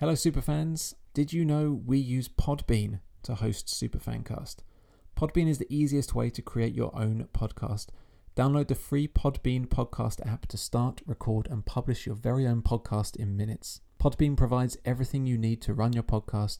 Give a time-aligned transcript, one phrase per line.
[0.00, 0.94] Hello, superfans.
[1.12, 4.58] Did you know we use Podbean to host Superfancast?
[5.16, 7.88] Podbean is the easiest way to create your own podcast.
[8.36, 13.16] Download the free Podbean podcast app to start, record, and publish your very own podcast
[13.16, 13.80] in minutes.
[14.00, 16.58] Podbean provides everything you need to run your podcast,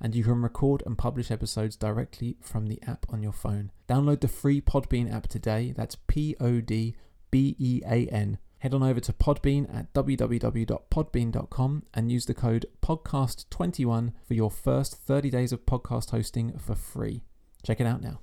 [0.00, 3.70] and you can record and publish episodes directly from the app on your phone.
[3.88, 5.72] Download the free Podbean app today.
[5.76, 6.96] That's P O D
[7.30, 8.38] B E A N.
[8.60, 14.96] Head on over to Podbean at www.podbean.com and use the code podcast21 for your first
[14.96, 17.22] 30 days of podcast hosting for free.
[17.62, 18.20] Check it out now.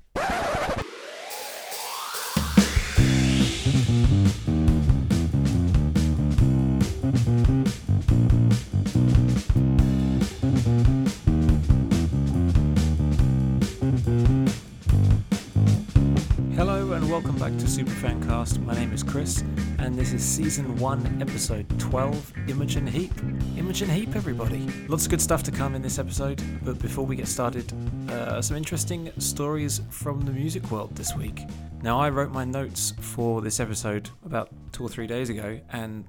[17.78, 18.58] Superfancast.
[18.66, 19.44] My name is Chris,
[19.78, 23.12] and this is season one, episode 12 Imogen Heap.
[23.56, 24.68] Imogen Heap, everybody.
[24.88, 27.72] Lots of good stuff to come in this episode, but before we get started,
[28.10, 31.44] uh, some interesting stories from the music world this week.
[31.84, 36.04] Now, I wrote my notes for this episode about two or three days ago, and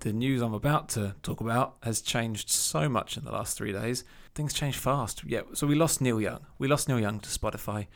[0.00, 3.70] the news I'm about to talk about has changed so much in the last three
[3.70, 4.02] days.
[4.34, 5.22] Things change fast.
[5.24, 6.40] Yeah, so we lost Neil Young.
[6.58, 7.86] We lost Neil Young to Spotify.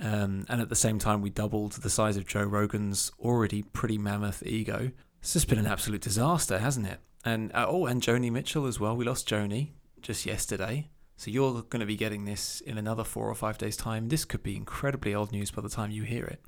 [0.00, 3.98] Um, and at the same time, we doubled the size of Joe Rogan's already pretty
[3.98, 4.92] mammoth ego.
[5.20, 7.00] It's just been an absolute disaster, hasn't it?
[7.24, 8.96] And uh, oh, and Joni Mitchell as well.
[8.96, 10.88] We lost Joni just yesterday.
[11.18, 14.08] So you're going to be getting this in another four or five days' time.
[14.08, 16.40] This could be incredibly old news by the time you hear it.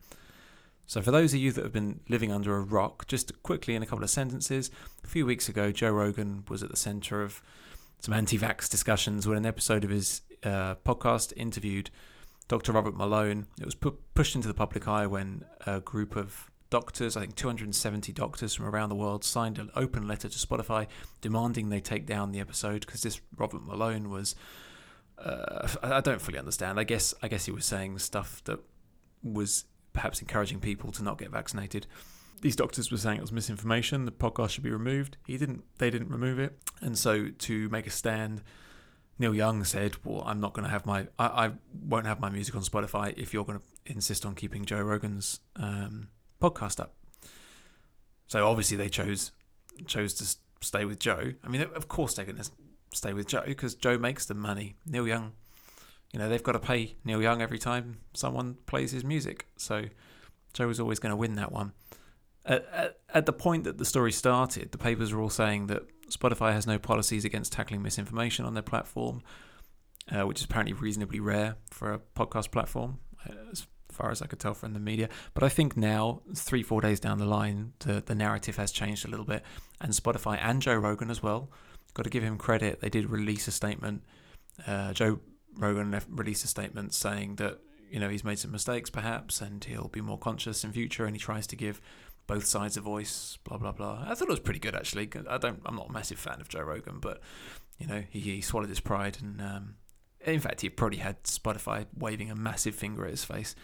[0.86, 3.82] So, for those of you that have been living under a rock, just quickly in
[3.82, 4.70] a couple of sentences,
[5.04, 7.42] a few weeks ago, Joe Rogan was at the center of
[7.98, 11.90] some anti vax discussions when an episode of his uh, podcast interviewed
[12.52, 12.72] Dr.
[12.72, 13.46] Robert Malone.
[13.58, 17.34] It was pu- pushed into the public eye when a group of doctors, I think
[17.34, 20.86] 270 doctors from around the world, signed an open letter to Spotify
[21.22, 24.34] demanding they take down the episode because this Robert Malone was.
[25.16, 26.78] Uh, I don't fully understand.
[26.78, 28.60] I guess I guess he was saying stuff that
[29.22, 29.64] was
[29.94, 31.86] perhaps encouraging people to not get vaccinated.
[32.42, 34.04] These doctors were saying it was misinformation.
[34.04, 35.16] The podcast should be removed.
[35.26, 35.64] He didn't.
[35.78, 38.42] They didn't remove it, and so to make a stand,
[39.18, 41.08] Neil Young said, "Well, I'm not going to have my.
[41.18, 41.50] I, I,
[41.86, 45.40] won't have my music on Spotify if you're going to insist on keeping Joe Rogan's
[45.56, 46.08] um,
[46.40, 46.94] podcast up."
[48.26, 49.32] So obviously they chose
[49.86, 51.32] chose to stay with Joe.
[51.44, 52.50] I mean, of course they're going to
[52.92, 54.76] stay with Joe because Joe makes them money.
[54.86, 55.32] Neil Young,
[56.12, 59.46] you know, they've got to pay Neil Young every time someone plays his music.
[59.56, 59.84] So
[60.52, 61.72] Joe was always going to win that one.
[62.44, 65.82] At, at, at, the point that the story started, the papers were all saying that
[66.12, 69.22] Spotify has no policies against tackling misinformation on their platform,
[70.10, 74.26] uh, which is apparently reasonably rare for a podcast platform, uh, as far as I
[74.26, 75.08] could tell from the media.
[75.34, 79.06] But I think now, three, four days down the line, the, the narrative has changed
[79.06, 79.42] a little bit,
[79.80, 81.50] and Spotify and Joe Rogan as well.
[81.94, 82.80] Got to give him credit.
[82.80, 84.02] They did release a statement.
[84.66, 85.20] Uh, Joe
[85.56, 87.58] Rogan released a statement saying that
[87.90, 91.14] you know he's made some mistakes perhaps, and he'll be more conscious in future, and
[91.14, 91.80] he tries to give
[92.26, 94.04] both sides of voice, blah blah blah.
[94.06, 95.08] I thought it was pretty good actually.
[95.28, 97.20] I don't, I'm not a massive fan of Joe Rogan, but
[97.78, 99.74] you know he, he swallowed his pride, and um,
[100.24, 103.54] in fact he probably had Spotify waving a massive finger at his face.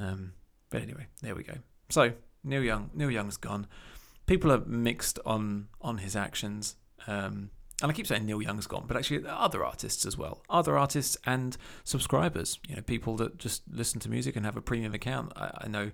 [0.00, 0.32] Um,
[0.70, 1.54] but anyway, there we go.
[1.90, 3.66] So Neil Young, Neil Young's gone.
[4.26, 6.76] People are mixed on on his actions.
[7.06, 7.50] Um,
[7.82, 11.16] and I keep saying Neil Young's gone, but actually other artists as well, other artists
[11.26, 12.60] and subscribers.
[12.68, 15.32] You know, people that just listen to music and have a premium account.
[15.36, 15.90] I, I know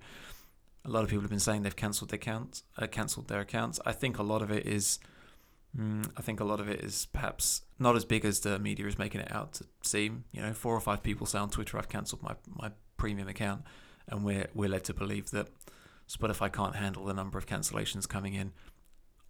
[0.84, 3.78] a lot of people have been saying they've cancelled their accounts, uh, cancelled their accounts.
[3.84, 4.98] I think a lot of it is,
[5.76, 8.86] mm, I think a lot of it is perhaps not as big as the media
[8.86, 10.24] is making it out to seem.
[10.32, 13.62] You know, four or five people say on Twitter, "I've cancelled my my premium account,"
[14.08, 15.48] and we're we're led to believe that
[16.08, 18.52] Spotify can't handle the number of cancellations coming in.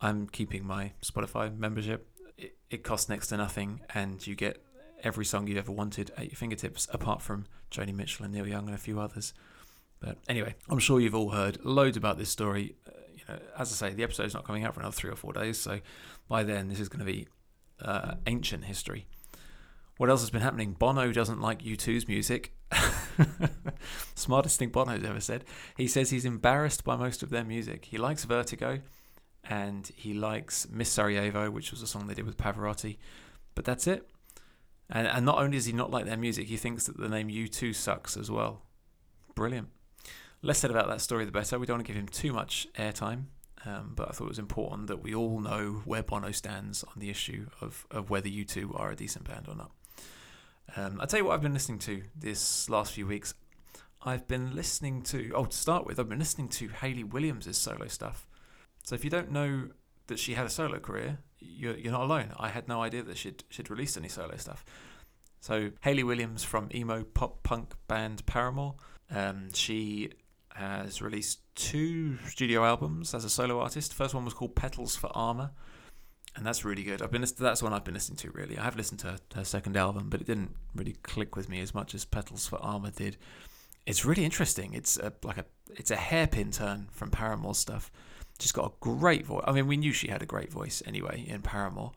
[0.01, 2.09] I'm keeping my Spotify membership.
[2.39, 4.65] It, it costs next to nothing, and you get
[5.03, 8.67] every song you ever wanted at your fingertips, apart from Joni Mitchell and Neil Young
[8.67, 9.35] and a few others.
[10.01, 12.75] But anyway, I'm sure you've all heard loads about this story.
[12.87, 15.17] Uh, you know, as I say, the episode's not coming out for another three or
[15.17, 15.81] four days, so
[16.29, 17.29] by then this is going to be
[17.83, 19.07] uh, ancient history.
[19.99, 20.73] What else has been happening?
[20.73, 22.55] Bono doesn't like U2's music.
[24.15, 25.45] Smartest thing Bono's ever said.
[25.77, 27.85] He says he's embarrassed by most of their music.
[27.85, 28.81] He likes Vertigo,
[29.45, 32.97] and he likes Miss Sarajevo, which was a song they did with Pavarotti,
[33.55, 34.09] but that's it.
[34.89, 37.29] And, and not only does he not like their music, he thinks that the name
[37.29, 38.63] U2 sucks as well.
[39.35, 39.69] Brilliant
[40.43, 41.59] less said about that story, the better.
[41.59, 43.25] We don't want to give him too much airtime,
[43.65, 46.95] um, but I thought it was important that we all know where Bono stands on
[46.97, 49.71] the issue of, of whether U2 are a decent band or not.
[50.77, 53.35] Um, I'll tell you what I've been listening to this last few weeks.
[54.03, 57.87] I've been listening to, oh, to start with, I've been listening to Hayley Williams' solo
[57.89, 58.27] stuff.
[58.85, 59.69] So if you don't know
[60.07, 62.33] that she had a solo career, you're, you're not alone.
[62.39, 64.65] I had no idea that she'd she'd released any solo stuff.
[65.41, 68.75] So Hayley Williams from emo pop punk band Paramore,
[69.11, 70.11] um, she
[70.55, 73.95] has released two studio albums as a solo artist.
[73.95, 75.51] First one was called Petals for Armor,
[76.37, 77.03] and that's really good.
[77.03, 78.59] I've been that's one I've been listening to really.
[78.59, 81.61] I have listened to her, her second album, but it didn't really click with me
[81.61, 83.17] as much as Petals for Armor did.
[83.87, 84.75] It's really interesting.
[84.75, 87.91] It's a, like a it's a hairpin turn from Paramore stuff.
[88.39, 89.45] She's got a great voice.
[89.47, 91.93] I mean, we knew she had a great voice anyway in Paramore.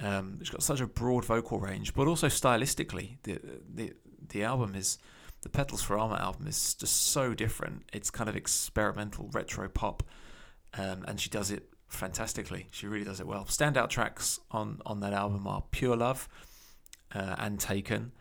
[0.00, 3.38] Um, she's got such a broad vocal range, but also stylistically, the
[3.72, 3.92] the
[4.28, 4.98] the album is
[5.42, 7.84] the Petals for Armor album is just so different.
[7.92, 10.02] It's kind of experimental retro pop,
[10.74, 12.68] um, and she does it fantastically.
[12.70, 13.44] She really does it well.
[13.44, 16.28] Standout tracks on on that album are Pure Love
[17.14, 18.12] uh, and Taken,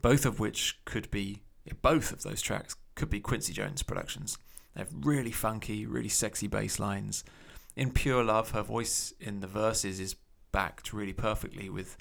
[0.00, 1.42] both of which could be
[1.82, 4.38] both of those tracks could be Quincy Jones productions.
[4.74, 7.24] They have really funky, really sexy bass lines.
[7.76, 10.16] In Pure Love, her voice in the verses is
[10.52, 11.96] backed really perfectly with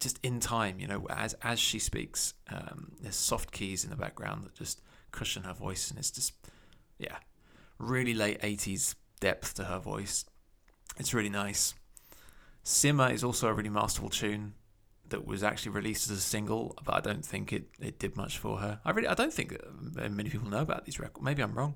[0.00, 3.96] just in time, you know, as as she speaks, um, there's soft keys in the
[3.96, 4.80] background that just
[5.12, 6.32] cushion her voice, and it's just,
[6.98, 7.18] yeah,
[7.78, 10.24] really late '80s depth to her voice.
[10.98, 11.74] It's really nice.
[12.62, 14.54] Simmer is also a really masterful tune
[15.08, 18.38] that was actually released as a single, but I don't think it, it did much
[18.38, 18.80] for her.
[18.84, 19.56] I really I don't think
[19.94, 21.24] many people know about these records.
[21.24, 21.74] Maybe I'm wrong.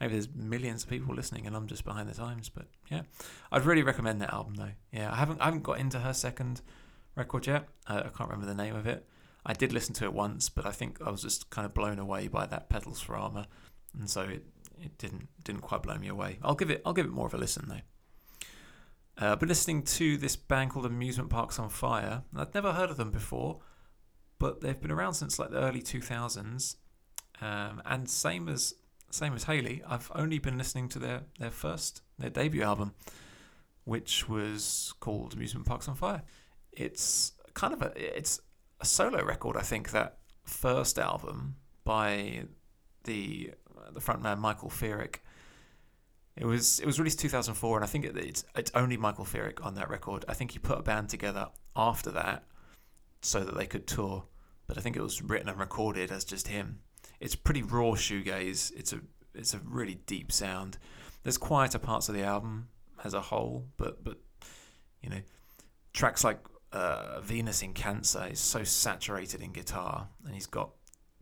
[0.00, 2.48] Maybe there's millions of people listening and I'm just behind the times.
[2.50, 3.02] But yeah,
[3.50, 4.72] I'd really recommend that album though.
[4.92, 6.60] Yeah, I haven't I haven't got into her second
[7.16, 7.68] record yet.
[7.86, 9.06] I, I can't remember the name of it.
[9.44, 11.98] I did listen to it once, but I think I was just kind of blown
[11.98, 13.46] away by that Petals for Armor,
[13.98, 14.44] and so it,
[14.80, 16.38] it didn't didn't quite blow me away.
[16.42, 19.24] I'll give it I'll give it more of a listen though.
[19.24, 22.22] Uh, I've been listening to this band called Amusement Parks on Fire.
[22.36, 23.60] I'd never heard of them before,
[24.38, 26.76] but they've been around since like the early 2000s.
[27.40, 28.74] Um, and same as
[29.10, 32.94] same as Haley, I've only been listening to their, their first, their debut album,
[33.84, 36.22] which was called Amusement Parks on Fire.
[36.76, 38.40] It's kind of a it's
[38.80, 39.56] a solo record.
[39.56, 42.44] I think that first album by
[43.04, 43.52] the
[43.92, 45.16] the frontman Michael Feerick.
[46.36, 49.64] It was it was released 2004, and I think it, it's it's only Michael Feerick
[49.64, 50.24] on that record.
[50.28, 52.44] I think he put a band together after that
[53.22, 54.24] so that they could tour,
[54.66, 56.80] but I think it was written and recorded as just him.
[57.20, 58.72] It's pretty raw shoegaze.
[58.76, 59.00] It's a
[59.34, 60.76] it's a really deep sound.
[61.22, 62.68] There's quieter parts of the album
[63.02, 64.18] as a whole, but but
[65.02, 65.20] you know,
[65.94, 66.40] tracks like
[66.72, 70.70] uh, Venus in Cancer is so saturated in guitar, and he's got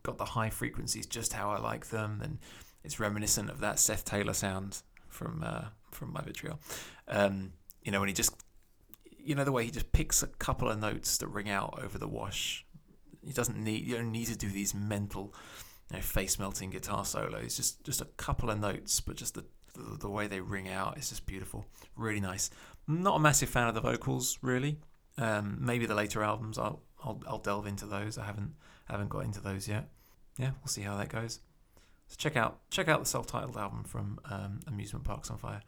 [0.03, 2.39] got the high frequencies just how I like them, and
[2.83, 6.59] it's reminiscent of that Seth Taylor sound from uh, from My Vitriol.
[7.07, 7.53] Um,
[7.83, 8.35] you know, when he just,
[9.17, 11.97] you know, the way he just picks a couple of notes that ring out over
[11.97, 12.65] the wash.
[13.23, 13.85] He doesn't need.
[13.85, 15.33] You don't need to do these mental,
[15.89, 17.55] you know, face melting guitar solos.
[17.55, 20.97] Just just a couple of notes, but just the, the the way they ring out
[20.97, 21.65] is just beautiful.
[21.95, 22.51] Really nice.
[22.87, 24.77] Not a massive fan of the vocals, really.
[25.17, 28.17] Um, maybe the later albums, I'll, I'll I'll delve into those.
[28.17, 28.53] I haven't
[28.85, 29.89] haven't got into those yet.
[30.37, 31.39] Yeah, we'll see how that goes.
[32.07, 35.61] So check out check out the self-titled album from um, Amusement Parks on Fire.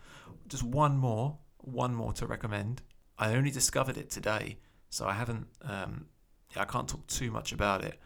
[0.48, 2.82] Just one more, one more to recommend.
[3.18, 4.58] I only discovered it today,
[4.90, 5.48] so I haven't.
[5.62, 6.08] Um,
[6.56, 8.00] yeah, I can't talk too much about it.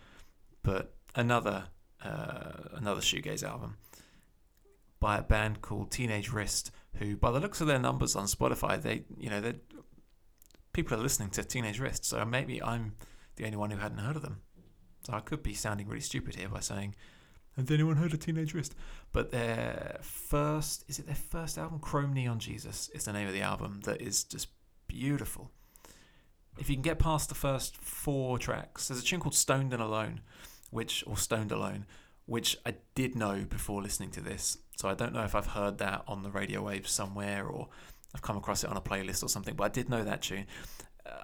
[0.64, 1.66] But another
[2.04, 3.78] uh, another shoegaze album
[5.00, 8.82] by a band called Teenage Wrist, who, by the looks of their numbers on Spotify,
[8.82, 9.56] they you know they
[10.74, 12.96] people are listening to Teenage Wrist, so maybe I'm
[13.36, 14.42] the only one who hadn't heard of them.
[15.06, 16.96] So I could be sounding really stupid here by saying,
[17.58, 18.76] "Has anyone heard of Teenage Wrist?"
[19.12, 23.34] But their first is it their first album, Chrome Neon Jesus, is the name of
[23.34, 24.50] the album that is just
[24.88, 25.52] beautiful.
[26.58, 29.82] If you can get past the first four tracks, there's a tune called "Stoned and
[29.82, 30.22] Alone,"
[30.70, 31.86] which or "Stoned Alone,"
[32.26, 34.58] which I did know before listening to this.
[34.76, 37.70] So I don't know if I've heard that on the radio waves somewhere or
[38.14, 40.46] I've come across it on a playlist or something, but I did know that tune.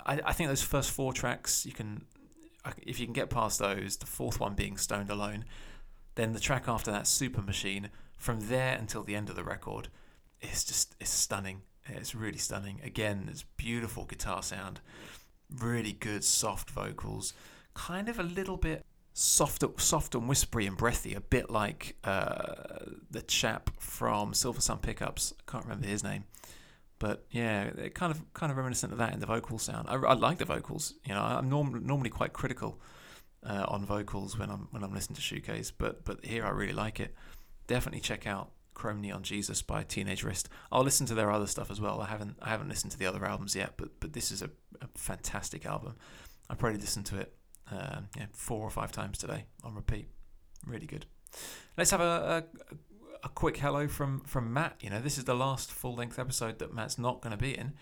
[0.06, 2.06] I, I think those first four tracks, you can,
[2.82, 5.46] if you can get past those, the fourth one being Stoned Alone,
[6.16, 9.90] then the track after that, Super Machine, from there until the end of the record,
[10.42, 11.62] it's just, it's stunning.
[11.90, 12.82] It's really stunning.
[12.84, 14.82] Again, it's beautiful guitar sound,
[15.50, 17.34] really good soft vocals,
[17.74, 22.80] kind of a little bit soft, soft and whispery and breathy, a bit like uh,
[23.10, 25.34] the chap from Silversun Pickups.
[25.40, 26.26] I can't remember his name.
[27.00, 29.88] But yeah, it kind of kind of reminiscent of that in the vocal sound.
[29.88, 30.96] I, I like the vocals.
[31.06, 32.80] You know, I'm norm- normally quite critical
[33.44, 36.74] uh, on vocals when I'm when I'm listening to shoegaze, but but here I really
[36.74, 37.14] like it.
[37.68, 40.50] Definitely check out Chrome Neon Jesus by Teenage Wrist.
[40.72, 42.02] I'll listen to their other stuff as well.
[42.02, 44.50] I haven't I haven't listened to the other albums yet, but but this is a,
[44.82, 45.96] a fantastic album.
[46.50, 47.34] I probably listened to it
[47.72, 50.08] uh, yeah, four or five times today on repeat.
[50.66, 51.06] Really good.
[51.78, 52.78] Let's have a, a, a
[53.30, 54.76] quick hello from from Matt.
[54.82, 57.58] You know, this is the last full length episode that Matt's not going to be
[57.58, 57.74] in.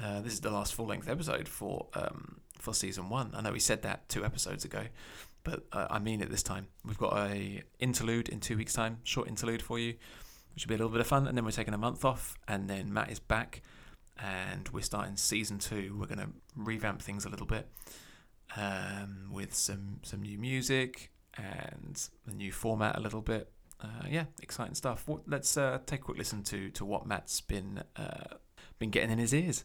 [0.00, 3.32] Uh, this is the last full length episode for um, for season one.
[3.34, 4.84] I know we said that two episodes ago,
[5.44, 6.68] but uh, I mean it this time.
[6.84, 9.94] We've got a interlude in two weeks' time, short interlude for you,
[10.54, 12.34] which will be a little bit of fun, and then we're taking a month off,
[12.48, 13.62] and then Matt is back,
[14.18, 15.96] and we're starting season two.
[15.98, 17.68] We're going to revamp things a little bit
[18.56, 23.50] um, with some some new music and the new format a little bit.
[23.82, 25.04] Uh, yeah, exciting stuff.
[25.06, 28.36] What, let's uh, take a quick listen to to what Matt's been uh,
[28.78, 29.64] been getting in his ears.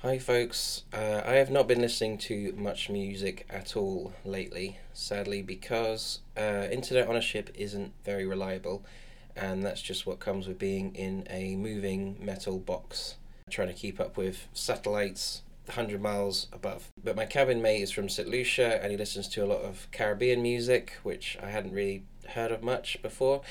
[0.00, 0.82] Hi, folks.
[0.92, 6.66] Uh, I have not been listening to much music at all lately, sadly, because uh,
[6.72, 8.84] internet ownership isn't very reliable,
[9.36, 13.14] and that's just what comes with being in a moving metal box.
[13.48, 16.90] Trying to keep up with satellites 100 miles above.
[17.02, 18.28] But my cabin mate is from St.
[18.28, 22.52] Lucia and he listens to a lot of Caribbean music, which I hadn't really heard
[22.52, 23.42] of much before.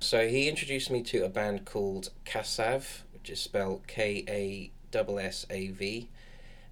[0.00, 5.08] So he introduced me to a band called Kassav, which is spelled K A S
[5.20, 6.08] S A V.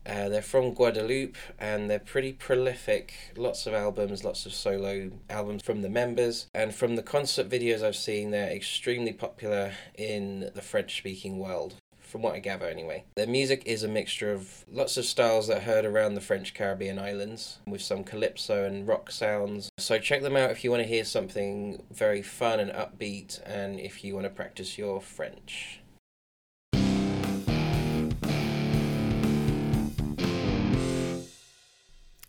[0.06, 3.14] Uh, they're from Guadeloupe and they're pretty prolific.
[3.36, 6.46] Lots of albums, lots of solo albums from the members.
[6.54, 11.76] And from the concert videos I've seen, they're extremely popular in the French speaking world,
[12.14, 13.02] from what I gather anyway.
[13.16, 16.54] Their music is a mixture of lots of styles that are heard around the French
[16.54, 19.68] Caribbean islands, with some calypso and rock sounds.
[19.78, 23.80] So check them out if you want to hear something very fun and upbeat, and
[23.80, 25.80] if you want to practice your French.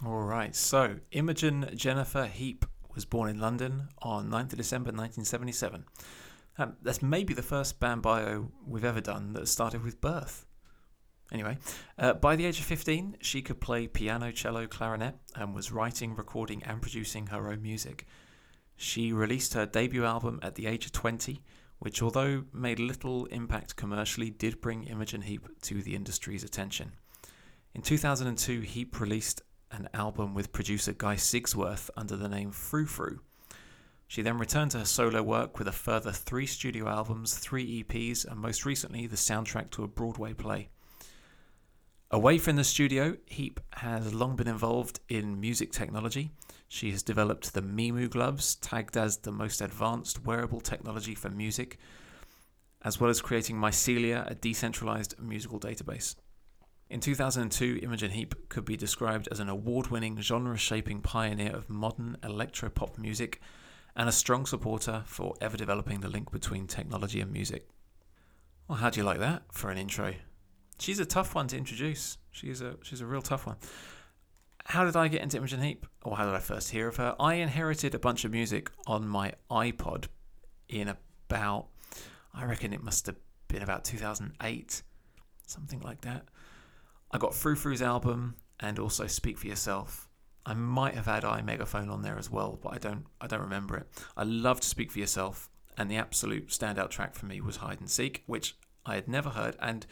[0.03, 2.65] All right, so Imogen Jennifer Heap
[2.95, 5.85] was born in London on 9th of December 1977.
[6.57, 10.45] Um, that's maybe the first band bio we've ever done that started with birth.
[11.31, 11.57] Anyway,
[11.97, 16.15] uh, by the age of 15, she could play piano, cello, clarinet, and was writing,
[16.15, 18.05] recording, and producing her own music.
[18.77, 21.41] She released her debut album at the age of 20,
[21.79, 26.93] which, although made little impact commercially, did bring Imogen Heap to the industry's attention.
[27.73, 33.19] In 2002, Heap released an album with producer Guy Sigsworth under the name Frou Frou.
[34.07, 38.25] She then returned to her solo work with a further three studio albums, three EPs,
[38.25, 40.69] and most recently the soundtrack to a Broadway play.
[42.11, 46.29] Away from the studio, Heap has long been involved in music technology.
[46.67, 51.79] She has developed the Mimu gloves, tagged as the most advanced wearable technology for music,
[52.83, 56.15] as well as creating Mycelia, a decentralized musical database.
[56.89, 61.69] In 2002, Imogen Heap could be described as an award winning, genre shaping pioneer of
[61.69, 63.41] modern electropop music
[63.95, 67.67] and a strong supporter for ever developing the link between technology and music.
[68.67, 70.15] Well, how do you like that for an intro?
[70.79, 72.17] She's a tough one to introduce.
[72.31, 73.57] She's a she's a real tough one.
[74.65, 75.85] How did I get into Imogen Heap?
[76.03, 77.15] Or how did I first hear of her?
[77.19, 80.07] I inherited a bunch of music on my iPod
[80.67, 81.67] in about
[82.33, 83.15] I reckon it must have
[83.47, 84.81] been about 2008,
[85.47, 86.25] something like that.
[87.11, 90.04] I got Frou Frou's album and also Speak for Yourself.
[90.45, 93.41] I might have had I Megaphone on there as well, but I don't I don't
[93.41, 93.87] remember it.
[94.15, 97.79] I loved to Speak for Yourself, and the absolute standout track for me was Hide
[97.79, 99.55] and Seek, which I had never heard.
[99.59, 99.85] And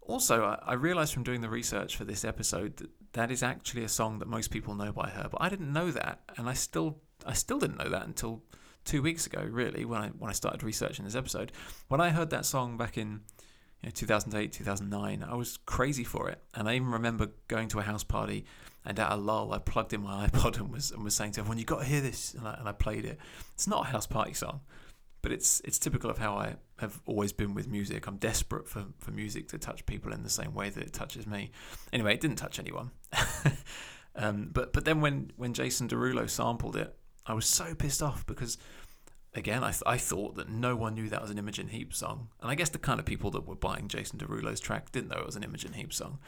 [0.00, 3.84] also, I, I realised from doing the research for this episode that that is actually
[3.84, 6.54] a song that most people know by her, but I didn't know that, and I
[6.54, 8.42] still I still didn't know that until
[8.84, 11.52] two weeks ago, really, when I when I started researching this episode.
[11.88, 13.20] When I heard that song back in
[13.82, 15.24] you know, 2008, 2009.
[15.28, 18.44] I was crazy for it, and I even remember going to a house party,
[18.84, 21.40] and at a lull, I plugged in my iPod and was and was saying to
[21.40, 23.18] everyone, "You got to hear this," and I, and I played it.
[23.54, 24.60] It's not a house party song,
[25.22, 28.06] but it's it's typical of how I have always been with music.
[28.06, 31.26] I'm desperate for for music to touch people in the same way that it touches
[31.26, 31.50] me.
[31.92, 32.90] Anyway, it didn't touch anyone.
[34.16, 38.26] um, but but then when when Jason Derulo sampled it, I was so pissed off
[38.26, 38.58] because
[39.34, 42.28] again, I, th- I thought that no one knew that was an Imogen Heap song.
[42.40, 45.18] And I guess the kind of people that were buying Jason Derulo's track didn't know
[45.18, 46.18] it was an Imogen Heap song.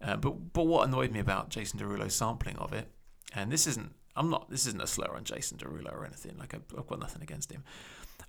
[0.00, 2.88] Uh, but but what annoyed me about Jason Derulo's sampling of it,
[3.34, 6.36] and this isn't I'm not this isn't a slur on Jason Derulo or anything.
[6.38, 7.64] Like I've, I've got nothing against him.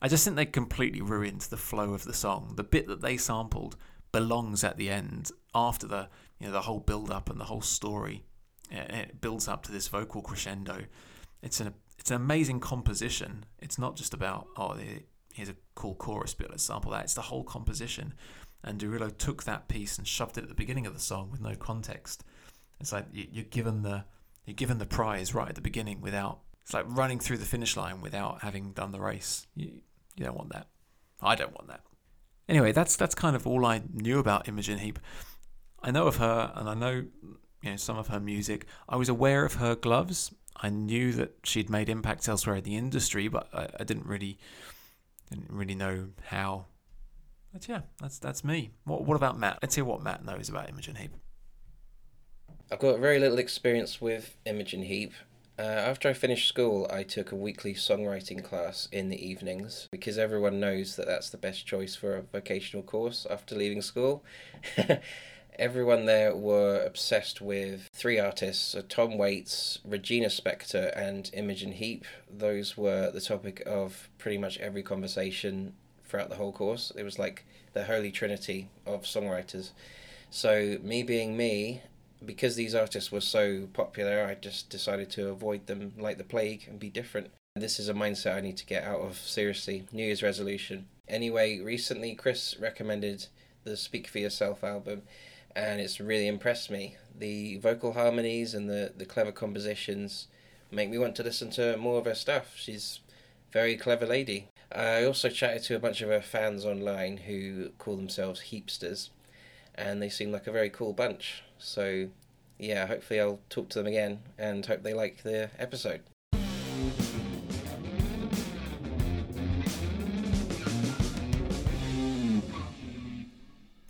[0.01, 2.53] I just think they completely ruined the flow of the song.
[2.55, 3.75] The bit that they sampled
[4.11, 6.09] belongs at the end after the
[6.39, 8.23] you know the whole build up and the whole story.
[8.71, 10.85] It builds up to this vocal crescendo.
[11.41, 13.45] It's an it's an amazing composition.
[13.59, 14.77] It's not just about oh
[15.33, 16.49] here's a cool chorus bit.
[16.49, 17.05] Let's sample that.
[17.05, 18.13] It's the whole composition.
[18.63, 21.41] And Derulo took that piece and shoved it at the beginning of the song with
[21.41, 22.23] no context.
[22.79, 24.05] It's like you're given the
[24.45, 26.39] you're given the prize right at the beginning without.
[26.61, 29.47] It's like running through the finish line without having done the race.
[29.55, 29.81] You
[30.15, 30.67] you don't want that.
[31.21, 31.81] I don't want that.
[32.47, 34.99] Anyway, that's that's kind of all I knew about Imogen Heap.
[35.81, 37.05] I know of her, and I know
[37.61, 38.65] you know some of her music.
[38.87, 42.75] I was aware of her gloves I knew that she'd made impacts elsewhere in the
[42.75, 44.37] industry, but I, I didn't really
[45.29, 46.65] Didn't really know how.
[47.53, 48.71] But yeah, that's that's me.
[48.83, 49.59] What what about Matt?
[49.61, 51.11] Let's hear what Matt knows about Imogen Heap.
[52.71, 55.13] I've got very little experience with Imogen Heap.
[55.57, 60.17] Uh, after I finished school, I took a weekly songwriting class in the evenings because
[60.17, 64.23] everyone knows that that's the best choice for a vocational course after leaving school.
[65.59, 72.05] everyone there were obsessed with three artists uh, Tom Waits, Regina Spektor, and Imogen Heap.
[72.31, 75.73] Those were the topic of pretty much every conversation
[76.09, 76.91] throughout the whole course.
[76.97, 79.69] It was like the holy trinity of songwriters.
[80.31, 81.81] So, me being me,
[82.25, 86.65] because these artists were so popular, I just decided to avoid them like the plague
[86.67, 87.29] and be different.
[87.55, 89.85] This is a mindset I need to get out of, seriously.
[89.91, 90.87] New Year's resolution.
[91.07, 93.27] Anyway, recently Chris recommended
[93.63, 95.03] the Speak for Yourself album,
[95.55, 96.97] and it's really impressed me.
[97.17, 100.27] The vocal harmonies and the, the clever compositions
[100.71, 102.53] make me want to listen to more of her stuff.
[102.55, 102.99] She's
[103.51, 104.48] very clever lady.
[104.71, 109.09] I also chatted to a bunch of her fans online who call themselves heapsters,
[109.73, 111.43] and they seem like a very cool bunch.
[111.57, 112.09] So,
[112.59, 116.01] yeah, hopefully I'll talk to them again and hope they like the episode.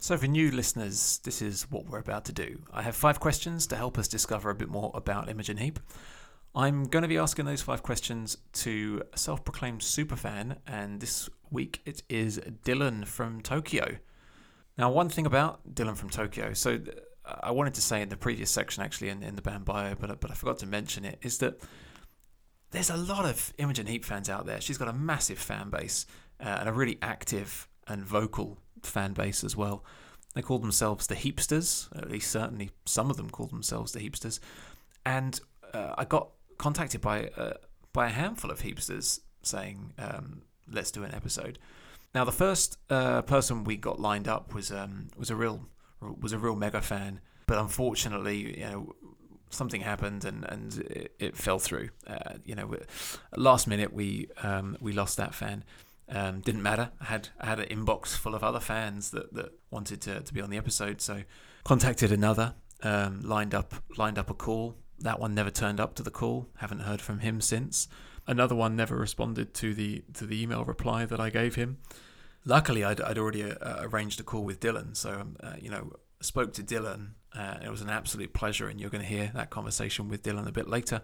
[0.09, 2.61] So, for new listeners, this is what we're about to do.
[2.73, 5.79] I have five questions to help us discover a bit more about Imogen Heap.
[6.55, 11.29] I'm going to be asking those five questions to a self proclaimed superfan, and this
[11.51, 13.97] week it is Dylan from Tokyo.
[14.77, 16.79] Now, one thing about Dylan from Tokyo, so
[17.25, 20.19] I wanted to say in the previous section actually in, in the band bio, but,
[20.19, 21.59] but I forgot to mention it, is that
[22.71, 24.61] there's a lot of Imogen Heap fans out there.
[24.61, 26.05] She's got a massive fan base
[26.39, 29.83] uh, and a really active and vocal fan base as well.
[30.33, 34.39] They call themselves the Heapsters, at least certainly some of them call themselves the Heapsters.
[35.05, 35.39] And
[35.73, 36.29] uh, I got
[36.59, 37.53] contacted by uh,
[37.91, 41.57] by a handful of Heapsters saying, um, "Let's do an episode."
[42.13, 45.67] Now, the first uh, person we got lined up was um, was a real
[45.99, 48.95] was a real mega fan, but unfortunately, you know,
[49.49, 51.89] something happened and and it, it fell through.
[52.05, 52.75] Uh, you know,
[53.35, 55.63] last minute we um, we lost that fan.
[56.11, 56.89] Um, didn't matter.
[56.99, 60.33] I had I had an inbox full of other fans that, that wanted to, to
[60.33, 61.21] be on the episode, so
[61.63, 64.75] contacted another, um, lined up lined up a call.
[65.01, 66.49] That one never turned up to the call.
[66.57, 67.87] Haven't heard from him since.
[68.27, 71.77] Another one never responded to the to the email reply that I gave him.
[72.45, 75.93] Luckily, I'd, I'd already uh, arranged a call with Dylan, so um, uh, you know
[76.21, 77.11] spoke to Dylan.
[77.33, 80.47] Uh, it was an absolute pleasure, and you're going to hear that conversation with Dylan
[80.47, 81.01] a bit later.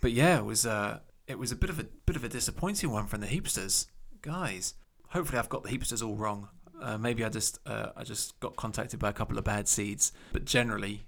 [0.00, 2.90] But yeah, it was uh, it was a bit of a bit of a disappointing
[2.90, 3.86] one from the Heapsters
[4.22, 4.74] guys.
[5.08, 6.48] Hopefully, I've got the heapsters all wrong.
[6.80, 10.12] Uh, maybe I just uh, I just got contacted by a couple of bad seeds,
[10.32, 11.06] but generally,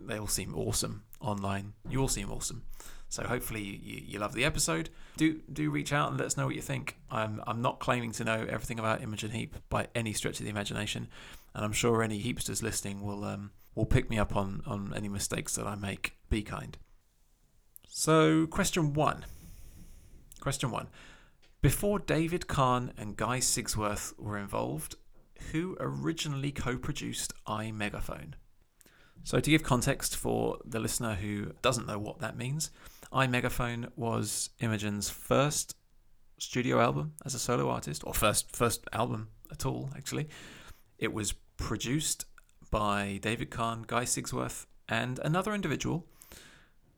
[0.00, 1.74] they all seem awesome online.
[1.88, 2.62] You all seem awesome.
[3.08, 4.90] So hopefully you, you love the episode.
[5.16, 6.96] Do do reach out and let us know what you think.
[7.10, 10.50] I'm I'm not claiming to know everything about Imogen Heap by any stretch of the
[10.50, 11.08] imagination,
[11.54, 15.08] and I'm sure any heapsters listening will um will pick me up on on any
[15.08, 16.14] mistakes that I make.
[16.28, 16.76] Be kind.
[17.88, 19.24] So question one.
[20.40, 20.88] Question one.
[21.62, 24.94] Before David Kahn and Guy Sigsworth were involved,
[25.50, 28.36] who originally co produced I Megaphone?
[29.24, 32.70] So, to give context for the listener who doesn't know what that means,
[33.12, 35.74] iMegaphone was Imogen's first
[36.38, 40.28] studio album as a solo artist, or first first album at all, actually.
[40.98, 42.24] It was produced
[42.70, 46.06] by David Kahn, Guy Sigsworth, and another individual,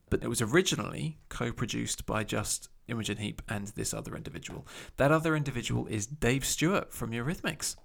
[0.08, 4.66] but it was originally co produced by just Imogen Heap and this other individual.
[4.96, 7.76] That other individual is Dave Stewart from Eurythmics.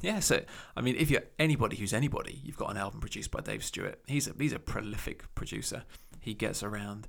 [0.00, 0.42] Yeah, so
[0.76, 4.00] I mean, if you're anybody who's anybody, you've got an album produced by Dave Stewart.
[4.06, 5.84] He's a he's a prolific producer.
[6.20, 7.06] He gets around,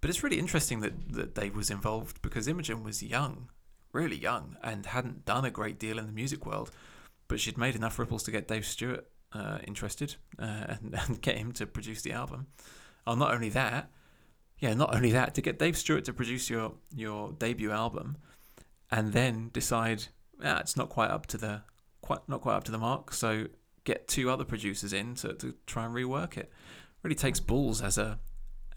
[0.00, 3.48] but it's really interesting that that Dave was involved because Imogen was young,
[3.92, 6.70] really young, and hadn't done a great deal in the music world,
[7.28, 11.36] but she'd made enough ripples to get Dave Stewart uh, interested uh, and, and get
[11.36, 12.46] him to produce the album.
[13.06, 13.90] Oh, not only that,
[14.60, 18.18] yeah, not only that, to get Dave Stewart to produce your your debut album,
[18.90, 20.04] and then decide,
[20.40, 21.62] yeah, it's not quite up to the
[22.10, 23.46] quite not quite up to the mark, so
[23.84, 26.50] get two other producers in to, to try and rework it.
[27.04, 28.18] Really takes balls as a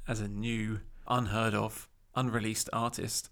[0.08, 3.30] as a new, unheard of, unreleased artist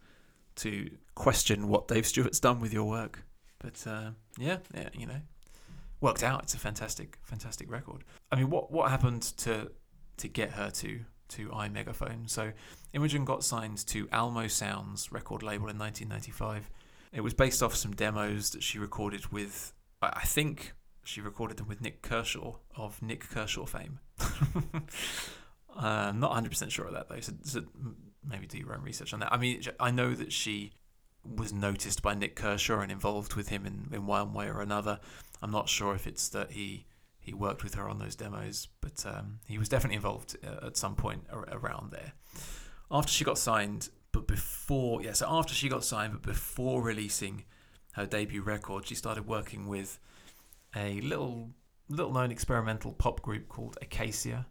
[0.55, 3.23] to question what Dave Stewart's done with your work.
[3.59, 5.21] But uh, yeah, yeah, you know,
[5.99, 6.43] worked out.
[6.43, 8.03] It's a fantastic, fantastic record.
[8.31, 9.71] I mean, what what happened to
[10.17, 12.27] to get her to to iMegaphone.
[12.27, 12.53] So
[12.93, 16.71] Imogen got signed to Almo Sounds record label in 1995.
[17.13, 21.67] It was based off some demos that she recorded with, I think she recorded them
[21.67, 23.99] with Nik Kershaw of Nik Kershaw fame.
[25.75, 27.63] uh, not 100% sure of that though, so, so,
[28.27, 29.33] maybe do your own research on that.
[29.33, 30.71] I mean, I know that she
[31.23, 34.99] was noticed by Nik Kershaw and involved with him in, in one way or another.
[35.41, 36.85] I'm not sure if it's that he
[37.19, 40.75] he worked with her on those demos, but um, he was definitely involved uh, at
[40.75, 42.13] some point around there.
[42.89, 47.45] After she got signed, but before yeah, so after she got signed, but before releasing
[47.93, 49.99] her debut record, she started working with
[50.75, 51.49] a little
[51.89, 54.45] little known experimental pop group called Acacia.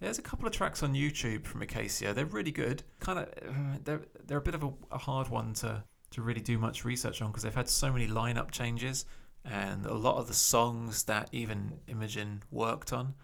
[0.00, 2.12] There's a couple of tracks on YouTube from Acacia.
[2.14, 2.82] They're really good.
[2.98, 6.40] Kind of, uh, they're they're a bit of a, a hard one to to really
[6.40, 9.04] do much research on because they've had so many lineup changes
[9.44, 13.14] and a lot of the songs that even Imogen worked on,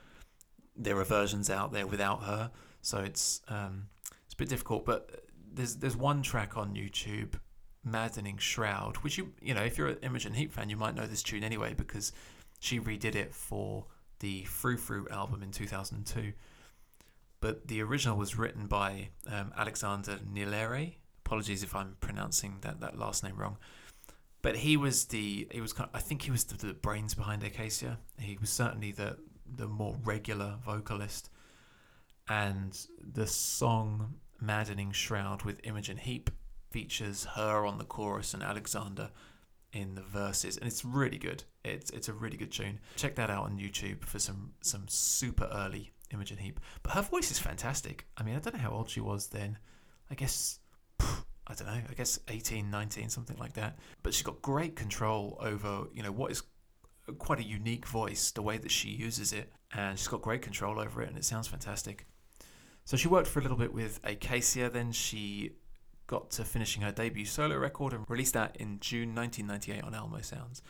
[0.75, 2.51] there are versions out there without her.
[2.81, 3.89] So it's um,
[4.25, 4.85] it's a bit difficult.
[4.85, 7.35] But there's there's one track on YouTube,
[7.87, 11.07] "Maddening Shroud," which you you know if you're an Imogen Heap fan, you might know
[11.07, 12.13] this tune anyway because
[12.59, 13.87] she redid it for
[14.21, 16.33] the Frou Frou album in 2002.
[17.41, 20.95] But the original was written by um, Alexander Nilere.
[21.25, 23.57] Apologies if I'm pronouncing that, that last name wrong.
[24.43, 27.15] But he was the he was kind of, I think he was the, the brains
[27.15, 27.99] behind Acacia.
[28.19, 31.31] He was certainly the the more regular vocalist.
[32.29, 36.31] And the song Maddening Shroud with Imogen Heap
[36.71, 39.11] features her on the chorus and Alexander
[39.73, 41.45] in the verses, and it's really good.
[41.65, 42.81] It's it's a really good tune.
[42.97, 46.61] Check that out on YouTube for some some super early Imogen Heap.
[46.83, 48.07] But her voice is fantastic.
[48.17, 49.59] I mean, I don't know how old she was then.
[50.11, 50.61] I guess
[51.01, 51.81] I don't know.
[51.89, 53.79] I guess 18, 19, something like that.
[54.03, 56.43] But she's got great control over you know what is
[57.19, 60.81] quite a unique voice, the way that she uses it, and she's got great control
[60.81, 62.07] over it, and it sounds fantastic.
[62.85, 65.53] So she worked for a little bit with Acacia, then she
[66.07, 70.21] got to finishing her debut solo record and released that in June 1998 on Almo
[70.21, 70.63] Sounds.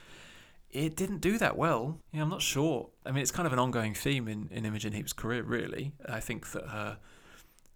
[0.70, 2.00] It didn't do that well.
[2.12, 2.90] Yeah, I'm not sure.
[3.04, 5.92] I mean, it's kind of an ongoing theme in, in Imogen Heap's career, really.
[6.08, 6.98] I think that her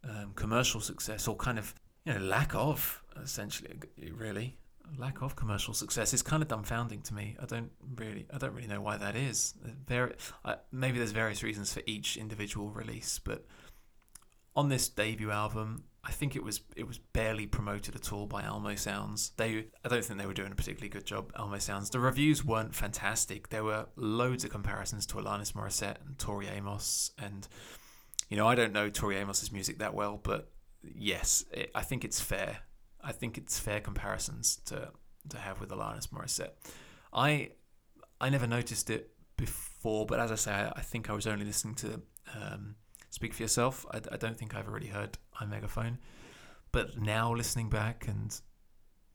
[0.05, 3.71] um, commercial success, or kind of you know lack of, essentially,
[4.13, 4.57] really
[4.99, 7.37] lack of commercial success, is kind of dumbfounding to me.
[7.41, 9.55] I don't really, I don't really know why that is.
[9.87, 13.47] There, uh, maybe there's various reasons for each individual release, but
[14.57, 18.45] on this debut album, I think it was it was barely promoted at all by
[18.45, 19.33] Almo Sounds.
[19.37, 21.33] They I don't think they were doing a particularly good job.
[21.37, 21.91] Almo Sounds.
[21.91, 23.51] The reviews weren't fantastic.
[23.51, 27.47] There were loads of comparisons to Alanis Morissette and Tori Amos, and
[28.31, 30.51] you know I don't know Tori Amos's music that well, but
[30.83, 32.61] yes, it, I think it's fair.
[33.03, 34.93] I think it's fair comparisons to
[35.29, 36.53] to have with Alanis Morissette.
[37.13, 37.51] I
[38.23, 41.45] I never noticed it before, but as I say, I, I think I was only
[41.45, 42.01] listening to.
[42.35, 42.77] Um,
[43.11, 43.85] Speak for yourself.
[43.91, 45.99] I, I don't think I've already heard iMegaphone,
[46.73, 48.41] but now listening back, and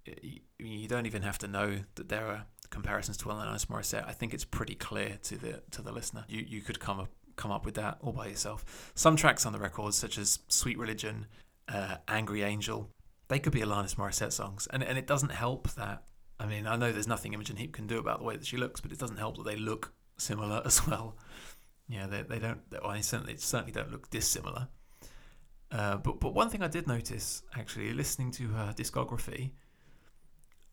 [0.06, 4.08] you, you don't even have to know that there are comparisons to Alanis Morissette.
[4.08, 6.26] I think it's pretty clear to the to the listener.
[6.28, 8.92] You you could come up come up with that all by yourself.
[8.96, 11.28] Some tracks on the record, such as Sweet Religion,
[11.68, 12.90] uh, Angry Angel,
[13.28, 16.04] they could be Alanis Morissette songs, and and it doesn't help that.
[16.40, 18.58] I mean, I know there's nothing Imogen Heap can do about the way that she
[18.58, 21.16] looks, but it doesn't help that they look similar as well.
[21.88, 22.62] Yeah, they, they don't.
[22.72, 24.68] Well, they certainly certainly don't look dissimilar.
[25.72, 29.52] Uh, but but one thing I did notice actually, listening to her discography,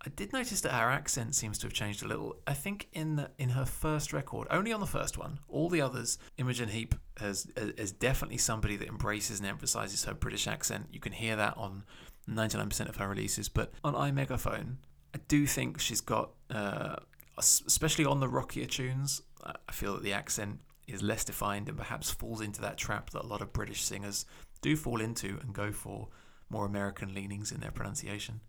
[0.04, 2.36] I did notice that her accent seems to have changed a little.
[2.46, 5.80] I think in the, in her first record, only on the first one, all the
[5.80, 10.88] others, Imogen Heap is, is definitely somebody that embraces and emphasizes her British accent.
[10.92, 11.84] You can hear that on
[12.28, 13.48] 99% of her releases.
[13.48, 14.76] But on iMegaphone,
[15.14, 16.96] I do think she's got, uh,
[17.38, 22.10] especially on the rockier tunes, I feel that the accent is less defined and perhaps
[22.10, 24.24] falls into that trap that a lot of British singers
[24.60, 26.08] do fall into and go for
[26.48, 28.40] more American leanings in their pronunciation.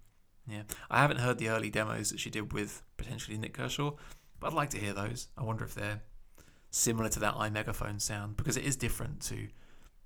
[0.47, 3.91] Yeah, I haven't heard the early demos that she did with potentially Nik Kershaw,
[4.39, 5.29] but I'd like to hear those.
[5.37, 6.01] I wonder if they're
[6.69, 9.47] similar to that iMegaphone sound because it is different to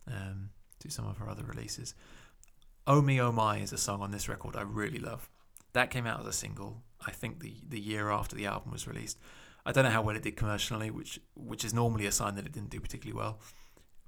[0.07, 1.95] um, to some of her other releases.
[2.85, 5.29] Oh Me Oh My is a song on this record I really love.
[5.73, 8.87] That came out as a single, I think the the year after the album was
[8.87, 9.17] released.
[9.67, 12.45] I don't know how well it did commercially, which which is normally a sign that
[12.45, 13.41] it didn't do particularly well.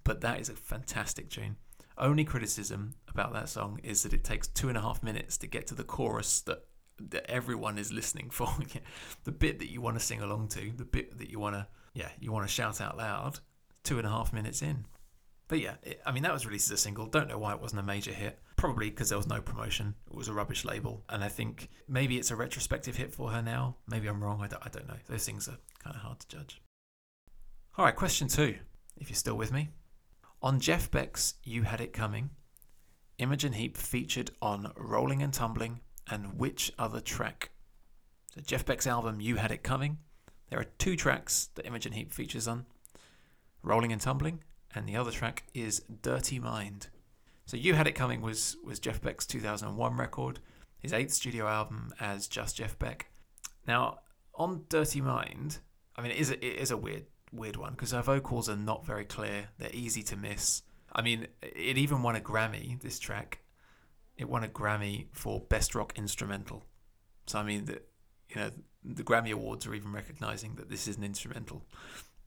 [0.06, 1.58] But that is a fantastic tune.
[1.98, 5.48] Only criticism about that song is that it takes two and a half minutes to
[5.48, 6.64] get to the chorus that
[7.10, 8.48] that everyone is listening for.
[9.26, 11.68] the bit that you want to sing along to, the bit that you want to
[11.94, 13.40] yeah you want to shout out loud.
[13.84, 14.86] Two and a half minutes in.
[15.50, 17.08] But yeah, it, I mean that was released as a single.
[17.08, 18.40] Don't know why it wasn't a major hit.
[18.56, 19.96] Probably because there was no promotion.
[20.10, 21.04] It was a rubbish label.
[21.10, 23.76] And I think maybe it's a retrospective hit for her now.
[23.88, 24.42] Maybe I'm wrong.
[24.42, 24.98] I don't, I don't know.
[25.08, 26.62] Those things are kind of hard to judge.
[27.78, 28.56] All right, question two,
[28.98, 29.70] if you're still with me.
[30.42, 32.30] On Jeff Beck's You Had It Coming,
[33.18, 37.50] Imogen Heap featured on Rolling and Tumbling and which other track?
[38.36, 39.98] So Jeff Beck's album You Had It Coming.
[40.50, 42.66] There are two tracks that Imogen Heap features on
[43.64, 44.42] Rolling and Tumbling,
[44.76, 46.88] and the other track is Dirty Mind.
[47.46, 50.40] So You Had It Coming was was Jeff Beck's 2001 record.
[50.78, 53.10] his eighth studio album as just Jeff Beck.
[53.68, 54.00] Now,
[54.36, 55.60] on Dirty Mind,
[55.96, 58.56] I mean, it is a, it is a weird weird one because her vocals are
[58.56, 59.50] not very clear.
[59.58, 60.64] They're easy to miss.
[60.94, 62.80] I mean, it even won a Grammy.
[62.82, 63.40] This track,
[64.18, 66.64] it won a Grammy for Best Rock Instrumental.
[67.28, 67.88] So I mean, that
[68.30, 68.50] you know,
[68.84, 71.64] the Grammy Awards are even recognizing that this is an instrumental.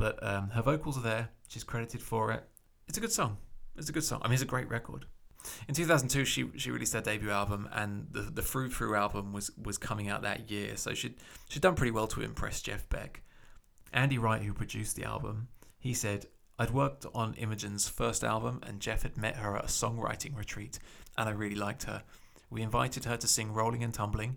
[0.03, 1.29] But um, her vocals are there.
[1.47, 2.43] She's credited for it.
[2.89, 3.37] It's a good song.
[3.77, 4.21] It's a good song.
[4.25, 5.07] I mean, it's a great record.
[5.69, 9.53] In 2002, she she released her debut album, and the the Frou Frou album was
[9.57, 10.77] was coming out that year.
[10.77, 11.15] So she'd
[11.49, 13.23] she'd done pretty well to impress Jeff Beck.
[13.93, 15.47] Andy Wright, who produced the album,
[15.79, 16.27] he said,
[16.59, 20.81] I'd worked on Imogen's first album, and Jeff had met her at a songwriting retreat,
[21.17, 22.03] and I really liked her.
[22.51, 24.37] We invited her to sing Rolling and Tumbling,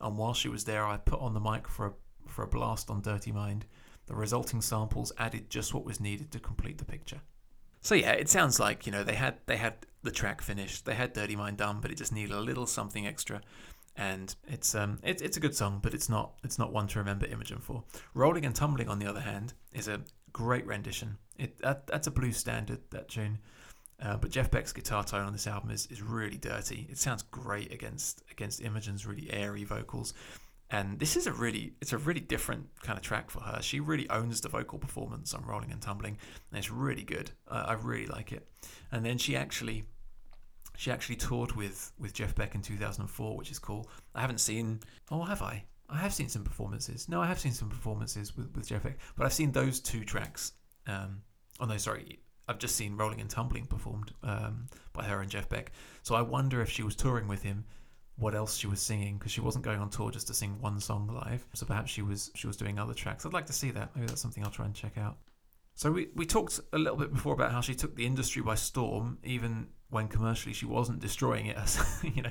[0.00, 1.92] and while she was there, I put on the mic for a,
[2.26, 3.64] for a blast on Dirty Mind.
[4.06, 7.20] The resulting samples added just what was needed to complete the picture.
[7.80, 10.94] So yeah, it sounds like you know they had they had the track finished, they
[10.94, 13.40] had Dirty Mind done, but it just needed a little something extra
[13.96, 16.98] and it's um it, it's a good song, but it's not it's not one to
[16.98, 17.84] remember Imogen for.
[18.14, 20.00] Rolling and Tumbling, on the other hand, is a
[20.32, 21.16] great rendition.
[21.38, 23.38] It that, that's a blues standard that tune,
[24.02, 26.88] uh, but Jeff Beck's guitar tone on this album is, is really dirty.
[26.90, 30.12] It sounds great against against Imogen's really airy vocals,
[30.74, 33.62] and this is a really it's a really different kind of track for her.
[33.62, 36.18] She really owns the vocal performance on Rolling and Tumbling,
[36.50, 37.30] and it's really good.
[37.46, 38.48] Uh, I really like it.
[38.90, 39.84] And then she actually
[40.76, 43.88] she actually toured with with Jeff Beck in 2004, which is cool.
[44.16, 44.80] I haven't seen.
[45.12, 45.62] Oh, have I?
[45.88, 47.08] I have seen some performances.
[47.08, 50.02] No, I have seen some performances with, with Jeff Beck, but I've seen those two
[50.02, 50.54] tracks.
[50.88, 51.22] Um,
[51.60, 55.48] oh no, sorry, I've just seen Rolling and Tumbling performed um, by her and Jeff
[55.48, 55.70] Beck.
[56.02, 57.64] So I wonder if she was touring with him,
[58.16, 60.80] what else she was singing because she wasn't going on tour just to sing one
[60.80, 61.46] song live.
[61.54, 63.26] So perhaps she was she was doing other tracks.
[63.26, 63.94] I'd like to see that.
[63.94, 65.18] Maybe that's something I'll try and check out.
[65.76, 68.54] So we, we talked a little bit before about how she took the industry by
[68.54, 71.58] storm, even when commercially she wasn't destroying it.
[72.14, 72.30] You know,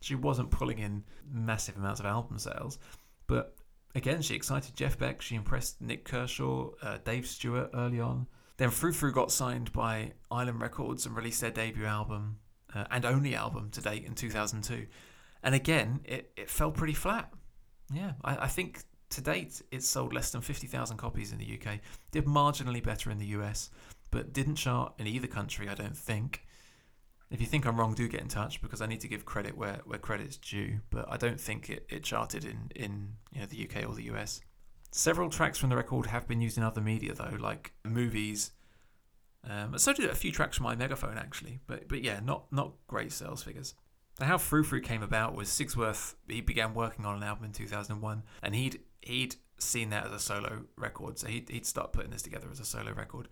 [0.00, 2.78] she wasn't pulling in massive amounts of album sales,
[3.26, 3.56] but
[3.96, 5.20] again, she excited Jeff Beck.
[5.22, 8.28] She impressed Nik Kershaw, uh, Dave Stewart early on.
[8.58, 12.38] Then Frou Frou got signed by Island Records and released their debut album
[12.74, 14.86] uh, and only album to date in 2002.
[15.46, 17.32] And again, it, it fell pretty flat.
[17.94, 21.78] Yeah, I, I think to date, it's sold less than 50,000 copies in the UK.
[22.10, 23.70] Did marginally better in the US,
[24.10, 26.42] but didn't chart in either country, I don't think.
[27.30, 29.56] If you think I'm wrong, do get in touch because I need to give credit
[29.56, 30.80] where, where credit's due.
[30.90, 34.10] But I don't think it, it charted in, in you know, the UK or the
[34.14, 34.40] US.
[34.90, 38.50] Several tracks from the record have been used in other media, though, like movies.
[39.48, 41.60] Um, so did a few tracks from iMegaphone, actually.
[41.68, 43.74] But but yeah, not not great sales figures.
[44.20, 46.14] How Frou Frou came about was Sigsworth.
[46.28, 50.18] He began working on an album in 2001, and he'd he'd seen that as a
[50.18, 53.28] solo record, so he'd, he'd start putting this together as a solo record.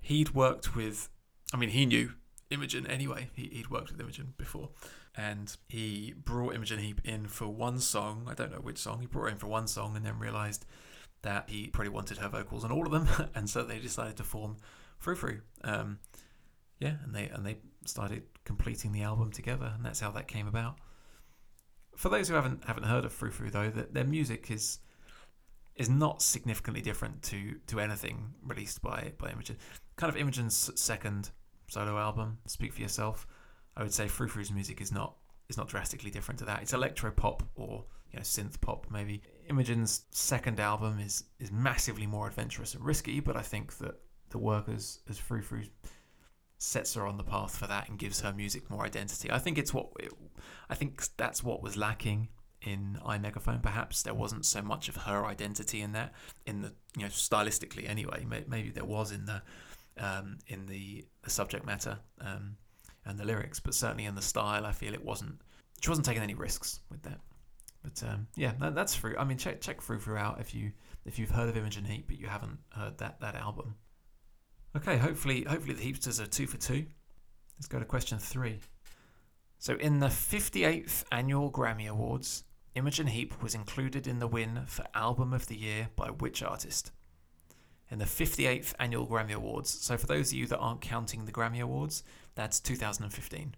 [0.00, 1.08] He'd worked with,
[1.52, 2.12] I mean, he knew
[2.50, 3.30] Imogen anyway.
[3.34, 4.70] He, he'd worked with Imogen before,
[5.16, 8.26] and he brought Imogen Heap in for one song.
[8.28, 9.00] I don't know which song.
[9.00, 10.66] He brought her in for one song, and then realised
[11.22, 14.24] that he probably wanted her vocals on all of them, and so they decided to
[14.24, 14.56] form
[14.98, 15.40] Frou Frou.
[15.62, 15.98] Um,
[16.78, 20.46] yeah, and they and they started completing the album together, and that's how that came
[20.46, 20.76] about.
[21.96, 24.78] For those who haven't haven't heard of Frou Frou, though, that their music is
[25.76, 29.56] is not significantly different to to anything released by by Imogen.
[29.96, 31.30] Kind of Imogen's second
[31.68, 33.26] solo album, Speak for Yourself.
[33.76, 35.16] I would say Frou Frou's music is not
[35.48, 36.62] is not drastically different to that.
[36.62, 39.22] It's electro pop or you know synth pop maybe.
[39.48, 43.96] Imogen's second album is is massively more adventurous and risky, but I think that
[44.30, 45.62] the work as as Frou Frou
[46.62, 49.30] sets her on the path for that and gives her music more identity.
[49.32, 50.12] I think it's what it,
[50.68, 52.28] I think that's what was lacking
[52.60, 53.62] in iMegaphone.
[53.62, 56.12] Perhaps there wasn't so much of her identity in that,
[56.46, 58.26] in the you know stylistically anyway.
[58.46, 59.42] Maybe there was in the
[59.98, 62.56] um, in the, the subject matter um,
[63.06, 65.40] and the lyrics, but certainly in the style, I feel it wasn't.
[65.80, 67.20] She wasn't taking any risks with that.
[67.82, 69.16] But um, yeah, that, that's Frou.
[69.18, 70.72] I mean, check check Frou throughout if you
[71.06, 73.76] if you've heard of Imogen Heap, but you haven't heard that that album.
[74.76, 76.86] Okay, hopefully hopefully the Heapsters are two for two.
[77.58, 78.60] Let's go to question three.
[79.58, 84.86] So in the 58th annual Grammy Awards, Imogen Heap was included in the win for
[84.94, 86.92] Album of the Year by which artist?
[87.90, 89.68] In the 58th annual Grammy Awards.
[89.68, 92.04] So for those of you that aren't counting the Grammy Awards,
[92.36, 93.54] that's 2015.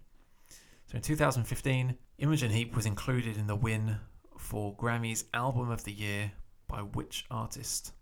[0.87, 3.97] So in 2015, Imogen Heap was included in the win
[4.37, 6.31] for Grammy's Album of the Year
[6.67, 7.93] by which artist?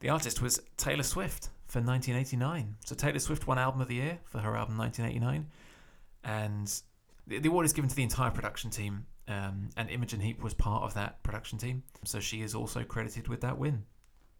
[0.00, 2.76] The artist was Taylor Swift for 1989.
[2.84, 5.46] So Taylor Swift won Album of the Year for her album 1989,
[6.24, 6.82] and
[7.26, 9.06] the, award is given to the entire production team.
[9.28, 13.26] Um, and Imogen Heap was part of that production team, so she is also credited
[13.26, 13.84] with that win.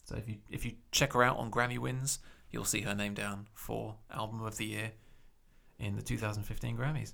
[0.05, 3.15] So if you if you check her out on Grammy wins, you'll see her name
[3.15, 4.93] down for Album of the Year
[5.81, 7.13] in the 2015 Grammys.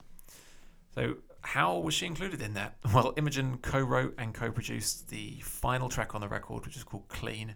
[0.94, 2.76] So how was she included in that?
[2.92, 7.54] Well, Imogen co-wrote and co-produced the final track on the record, which is called "Clean."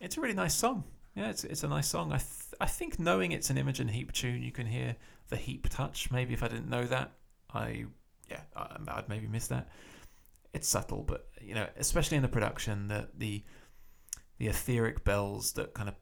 [0.00, 0.84] It's a really nice song.
[1.14, 2.12] Yeah, it's it's a nice song.
[2.12, 4.96] I th- I think knowing it's an Imogen Heap tune, you can hear
[5.28, 6.10] the Heap touch.
[6.10, 7.12] Maybe if I didn't know that,
[7.52, 7.86] I
[8.30, 9.68] yeah, I, I'd maybe miss that.
[10.52, 13.42] It's subtle, but you know, especially in the production, the the
[14.38, 15.94] the etheric bells that kind of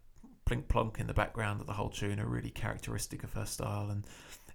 [0.48, 3.88] plink plonk in the background of the whole tune are really characteristic of her style,
[3.90, 4.06] and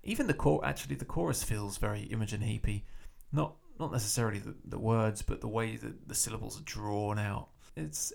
[0.03, 0.63] even the core.
[0.63, 2.83] Actually, the chorus feels very Imogen Heapy.
[3.31, 7.49] Not not necessarily the, the words, but the way that the syllables are drawn out.
[7.75, 8.13] It's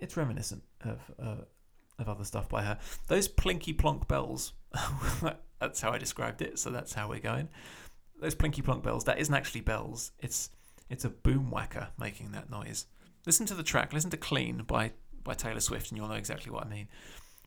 [0.00, 1.44] it's reminiscent of uh,
[2.00, 2.78] of other stuff by her.
[3.08, 4.52] Those plinky plonk bells.
[5.60, 6.58] that's how I described it.
[6.58, 7.48] So that's how we're going.
[8.20, 9.04] Those plinky plonk bells.
[9.04, 10.12] That isn't actually bells.
[10.18, 10.50] It's
[10.88, 12.86] it's a boom whacker making that noise.
[13.26, 13.92] Listen to the track.
[13.92, 16.88] Listen to "Clean" by by Taylor Swift, and you'll know exactly what I mean.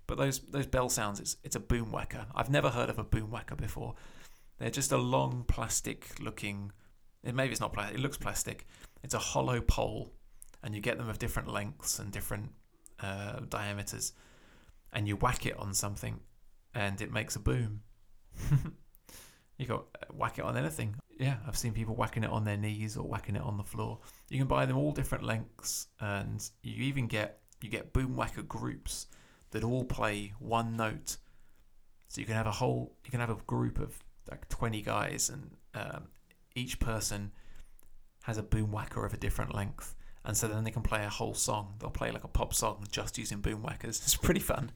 [0.07, 2.25] But those those bell sounds, it's it's a boom whacker.
[2.35, 3.95] I've never heard of a boom whacker before.
[4.59, 6.71] They're just a long plastic looking.
[7.23, 7.97] Maybe it's not plastic.
[7.97, 8.67] It looks plastic.
[9.03, 10.13] It's a hollow pole,
[10.61, 12.51] and you get them of different lengths and different
[13.01, 14.13] uh, diameters,
[14.93, 16.19] and you whack it on something,
[16.73, 17.81] and it makes a boom.
[19.57, 20.95] you got uh, whack it on anything.
[21.19, 23.99] Yeah, I've seen people whacking it on their knees or whacking it on the floor.
[24.29, 28.43] You can buy them all different lengths, and you even get you get boom whacker
[28.43, 29.07] groups
[29.51, 31.17] that all play one note.
[32.09, 33.97] So you can have a whole, you can have a group of
[34.29, 36.07] like 20 guys, and um,
[36.55, 37.31] each person
[38.23, 39.95] has a boom whacker of a different length.
[40.25, 41.75] And so then they can play a whole song.
[41.79, 43.99] They'll play like a pop song just using boom whackers.
[44.03, 44.71] It's pretty fun.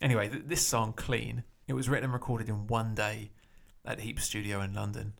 [0.00, 3.30] Anyway, th- this song, Clean, it was written and recorded in one day
[3.84, 5.12] at Heap Studio in London.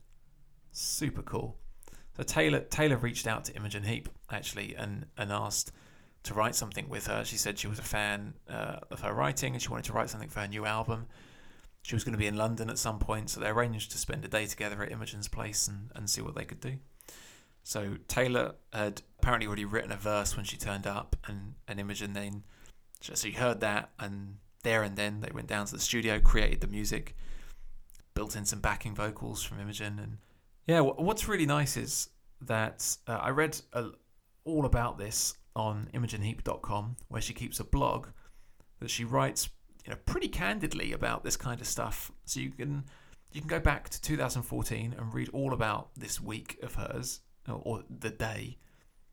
[0.71, 1.57] Super cool.
[2.17, 5.71] So Taylor Taylor reached out to Imogen Heap actually and, and asked
[6.23, 7.23] to write something with her.
[7.23, 10.09] She said she was a fan uh, of her writing and she wanted to write
[10.09, 11.07] something for her new album.
[11.83, 14.23] She was going to be in London at some point, so they arranged to spend
[14.23, 16.77] a day together at Imogen's place and, and see what they could do.
[17.63, 22.13] So Taylor had apparently already written a verse when she turned up, and, and Imogen
[22.13, 22.43] then,
[23.01, 26.67] she heard that, and there and then they went down to the studio, created the
[26.67, 27.15] music,
[28.13, 30.17] built in some backing vocals from Imogen, and
[30.67, 32.09] yeah, what's really nice is
[32.41, 33.89] that uh, I read a,
[34.45, 38.07] all about this on imogenheap.com where she keeps a blog
[38.79, 39.49] that she writes
[39.85, 42.11] you know pretty candidly about this kind of stuff.
[42.25, 42.85] So you can
[43.31, 47.61] you can go back to 2014 and read all about this week of hers or,
[47.63, 48.57] or the day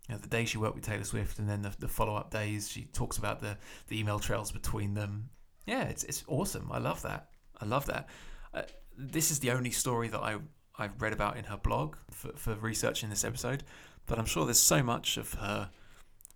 [0.09, 2.68] you know, the day she worked with Taylor Swift and then the, the follow-up days
[2.68, 5.31] she talks about the, the email trails between them.
[5.66, 6.71] Yeah it's, it's awesome.
[6.73, 7.29] I love that.
[7.61, 8.09] I love that.
[8.55, 8.62] Uh,
[8.97, 10.38] this is the only story that I
[10.81, 13.64] I've read about in her blog for, for researching this episode
[14.07, 15.71] but I'm sure there's so much of her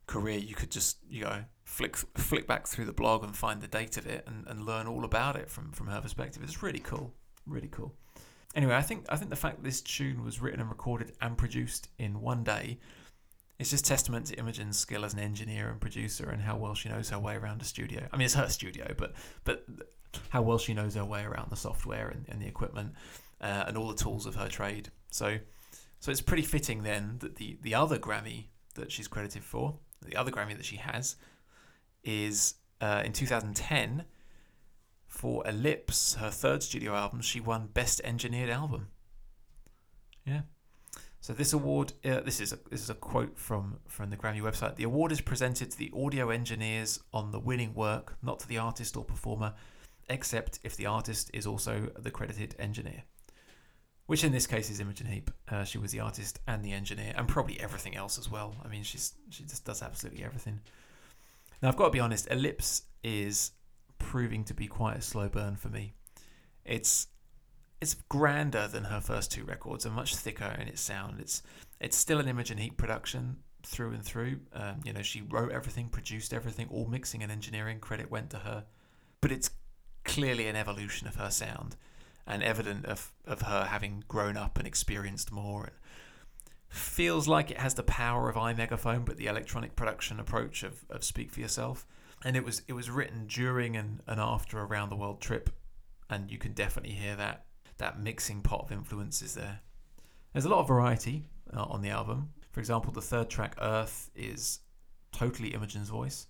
[0.06, 3.68] career, you could just you know flick flick back through the blog and find the
[3.68, 6.42] date of it and, and learn all about it from from her perspective.
[6.42, 7.14] It's really cool,
[7.46, 7.94] really cool.
[8.54, 11.88] Anyway, I think I think the fact this tune was written and recorded and produced
[11.98, 12.78] in one day
[13.58, 16.88] it's just testament to Imogen's skill as an engineer and producer and how well she
[16.88, 18.06] knows her way around a studio.
[18.12, 19.12] I mean, it's her studio, but
[19.44, 19.64] but
[20.30, 22.92] how well she knows her way around the software and, and the equipment
[23.40, 24.90] uh, and all the tools of her trade.
[25.10, 25.38] So
[26.00, 30.16] so it's pretty fitting then that the the other Grammy that she's credited for the
[30.16, 31.16] other Grammy that she has
[32.04, 34.04] is uh, in 2010
[35.06, 37.20] for Ellipse, her third studio album.
[37.20, 38.88] She won Best Engineered Album.
[40.24, 40.42] Yeah.
[41.22, 44.42] So this award, uh, this is a this is a quote from from the Grammy
[44.42, 44.76] website.
[44.76, 48.58] The award is presented to the audio engineers on the winning work, not to the
[48.58, 49.54] artist or performer,
[50.10, 53.04] except if the artist is also the credited engineer
[54.06, 55.30] which in this case is Imogen Heap.
[55.48, 58.54] Uh, she was the artist and the engineer, and probably everything else as well.
[58.64, 60.60] I mean, she's she just does absolutely everything.
[61.62, 62.28] Now, I've got to be honest.
[62.30, 63.52] Ellipse is
[63.98, 65.94] proving to be quite a slow burn for me.
[66.64, 67.06] It's
[67.82, 71.18] it's grander than her first two records, and much thicker in its sound.
[71.18, 71.42] It's
[71.80, 74.38] it's still an Imogen Heap production through and through.
[74.52, 78.38] Um, you know, she wrote everything, produced everything, all mixing and engineering credit went to
[78.38, 78.66] her.
[79.20, 79.50] But it's
[80.04, 81.74] clearly an evolution of her sound
[82.24, 85.72] and evident of, of her having grown up and experienced more and
[86.68, 91.02] feels like it has the power of iMegaphone but the electronic production approach of, of
[91.02, 91.84] Speak for Yourself.
[92.24, 95.50] And it was it was written during and, and after a round the world trip
[96.08, 97.44] and you can definitely hear that
[97.82, 99.60] that mixing pot of influences there.
[100.32, 101.24] There's a lot of variety
[101.54, 102.30] uh, on the album.
[102.52, 104.60] For example, the third track, Earth, is
[105.10, 106.28] totally Imogen's voice.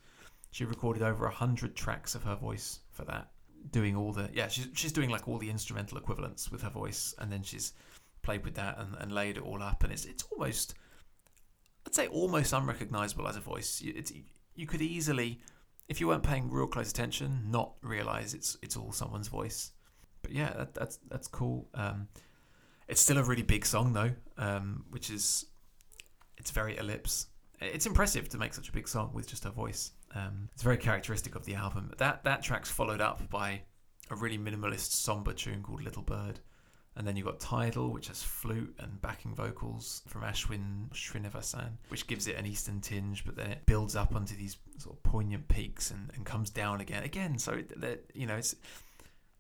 [0.50, 3.28] She recorded over a hundred tracks of her voice for that
[3.70, 7.14] doing all the yeah she's she's doing like all the instrumental equivalents with her voice
[7.20, 7.74] and then she's
[8.22, 10.74] played with that and, and laid it all up and it's it's almost
[11.86, 14.12] I'd say almost unrecognizable as a voice it's
[14.56, 15.40] you could easily
[15.88, 19.70] if you weren't paying real close attention not realize it's it's all someone's voice
[20.22, 22.08] but yeah that, that's that's cool um,
[22.88, 25.46] It's still a really big song though, um, which is
[26.36, 27.28] it's very ellipse.
[27.60, 29.92] It's impressive to make such a big song with just her voice.
[30.14, 31.92] Um, it's very characteristic of the album.
[31.98, 33.62] That that track's followed up by
[34.10, 36.40] a really minimalist, somber tune called Little Bird.
[36.94, 42.06] And then you've got Tidal, which has flute and backing vocals from Ashwin Srinivasan, which
[42.06, 45.48] gives it an Eastern tinge, but then it builds up onto these sort of poignant
[45.48, 47.02] peaks and, and comes down again.
[47.04, 48.54] Again, so that you know, it's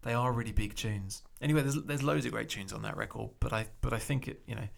[0.02, 1.22] they are really big tunes.
[1.40, 4.28] Anyway, there's there's loads of great tunes on that record, but I but I think
[4.28, 4.68] it you know,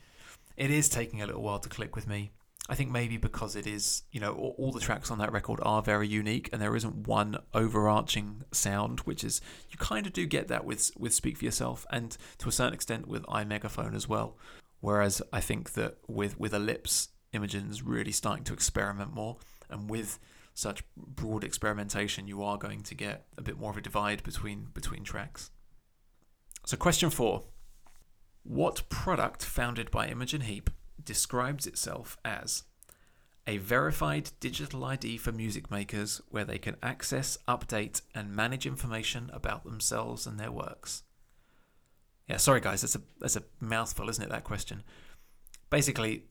[0.57, 2.33] it is taking a little while to click with me.
[2.67, 5.61] I think maybe because it is, you know, all, all, the tracks on that record
[5.63, 10.25] are very unique, and there isn't one overarching sound, which is you kind of do
[10.25, 14.09] get that with with Speak for Yourself, and to a certain extent with iMegaphone as
[14.09, 14.39] well.
[14.81, 19.37] Whereas I think that with with Ellipse, Imogen's really starting to experiment more,
[19.69, 20.19] and with
[20.55, 24.69] such broad experimentation, you are going to get a bit more of a divide between
[24.73, 25.51] between tracks.
[26.65, 27.45] So, question four:
[28.43, 30.71] What product founded by Imogen Heap
[31.05, 32.65] describes itself as
[33.47, 39.31] a verified digital ID for music makers where they can access, update, and manage information
[39.33, 41.03] about themselves and their works.
[42.27, 44.31] Yeah, sorry guys, that's a that's a mouthful, isn't it?
[44.31, 44.83] That question.
[45.69, 46.25] Basically,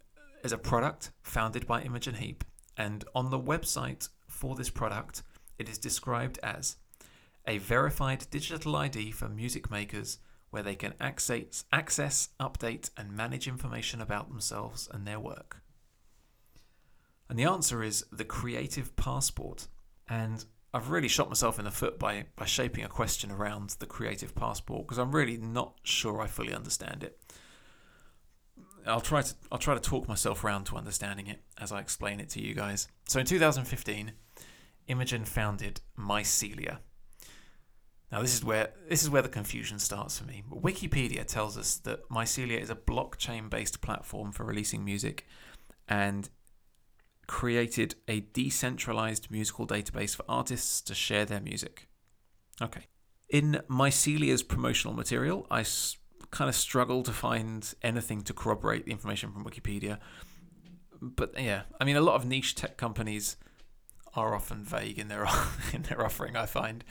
[0.44, 2.44] is a product founded by Imogen Heap,
[2.78, 5.24] and on the website for this product,
[5.58, 6.78] it is described as
[7.48, 10.18] a verified digital ID for music makers
[10.54, 15.64] where they can access, access, update, and manage information about themselves and their work?
[17.28, 19.68] And the answer is the Creative Passport.
[20.08, 23.88] And I've really shot myself in the foot by, by shaping a question around the
[23.88, 27.20] Creative Passport because I'm really not sure I fully understand it.
[28.86, 32.20] I'll try to I'll try to talk myself around to understanding it as I explain
[32.20, 32.88] it to you guys.
[33.08, 34.12] So in 2015,
[34.88, 36.80] Imogen founded Mycelia,
[38.12, 40.44] now this is where this is where the confusion starts for me.
[40.52, 45.26] Wikipedia tells us that Mycelia is a blockchain-based platform for releasing music
[45.88, 46.30] and
[47.26, 51.88] created a decentralized musical database for artists to share their music.
[52.62, 52.82] Okay.
[53.30, 55.64] In Mycelia's promotional material, I
[56.34, 60.00] kind of struggle to find anything to corroborate the information from Wikipedia.
[61.00, 63.38] But yeah, I mean, a lot of niche tech companies
[64.16, 65.26] are often vague in their
[65.74, 66.36] in their offering.
[66.36, 66.84] I find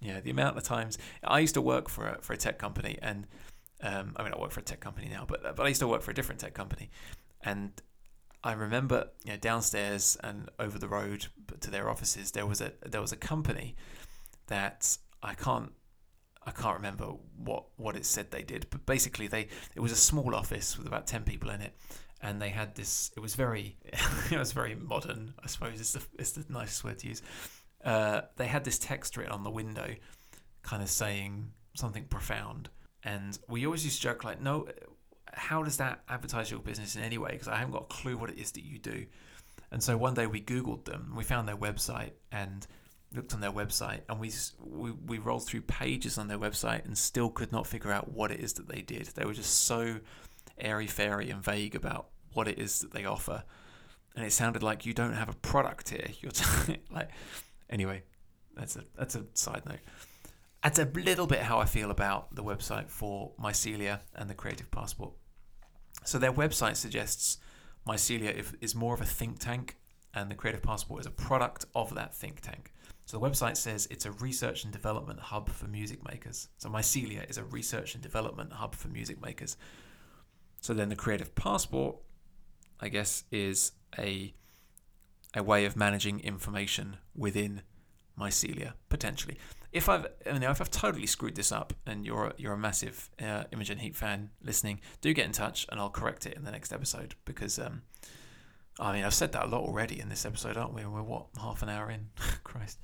[0.00, 2.98] yeah, the amount of times I used to work for a, for a tech company,
[3.02, 3.26] and
[3.82, 5.88] um, I mean I work for a tech company now, but but I used to
[5.88, 6.90] work for a different tech company,
[7.42, 7.70] and
[8.42, 11.26] I remember you know downstairs and over the road
[11.60, 13.76] to their offices there was a there was a company
[14.46, 15.72] that I can't
[16.46, 19.96] I can't remember what what it said they did, but basically they it was a
[19.96, 21.76] small office with about ten people in it,
[22.22, 23.10] and they had this.
[23.16, 23.76] It was very
[24.30, 25.80] it was very modern, I suppose.
[25.80, 27.22] It's the it's the nicest word to use
[27.84, 29.94] uh, they had this text written on the window,
[30.62, 32.68] kind of saying something profound.
[33.02, 34.68] And we always used to joke like, no,
[35.32, 37.32] how does that advertise your business in any way?
[37.32, 39.06] Because I haven't got a clue what it is that you do.
[39.70, 42.66] And so one day we Googled them, we found their website and
[43.14, 44.30] looked on their website, and we,
[44.60, 48.30] we we rolled through pages on their website and still could not figure out what
[48.30, 49.06] it is that they did.
[49.08, 50.00] They were just so
[50.58, 53.44] airy fairy and vague about what it is that they offer,
[54.14, 56.08] and it sounded like you don't have a product here.
[56.20, 57.10] You're t- like
[57.70, 58.02] Anyway,
[58.56, 59.78] that's a that's a side note.
[60.62, 64.70] That's a little bit how I feel about the website for Mycelia and the Creative
[64.70, 65.12] Passport.
[66.04, 67.38] So their website suggests
[67.86, 69.78] Mycelia is more of a think tank,
[70.12, 72.69] and the Creative Passport is a product of that think tank.
[73.10, 76.46] So the website says it's a research and development hub for music makers.
[76.58, 79.56] So Mycelia is a research and development hub for music makers.
[80.60, 81.96] So then the Creative Passport,
[82.78, 84.32] I guess, is a
[85.34, 87.62] a way of managing information within
[88.16, 89.38] mycelia potentially.
[89.72, 93.10] If I've you know if I've totally screwed this up and you're you're a massive
[93.20, 96.52] uh, Imogen Heap fan listening, do get in touch and I'll correct it in the
[96.52, 97.82] next episode because um,
[98.80, 100.84] I mean I've said that a lot already in this episode, aren't we?
[100.84, 102.08] We're what half an hour in,
[102.44, 102.78] Christ.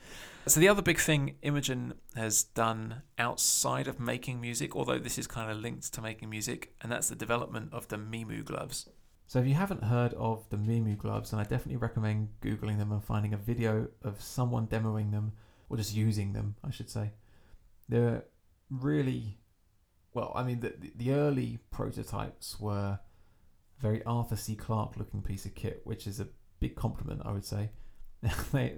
[0.47, 5.27] So the other big thing Imogen has done outside of making music, although this is
[5.27, 8.89] kind of linked to making music, and that's the development of the Mimu gloves.
[9.27, 12.93] So if you haven't heard of the Mimu gloves, then I definitely recommend googling them
[12.93, 15.33] and finding a video of someone demoing them
[15.69, 17.11] or just using them, I should say.
[17.89, 18.25] They're
[18.71, 19.39] really
[20.15, 23.01] well, I mean the the early prototypes were
[23.79, 24.55] very Arthur C.
[24.55, 26.29] Clarke looking piece of kit, which is a
[26.61, 27.71] big compliment, I would say.
[28.53, 28.75] they,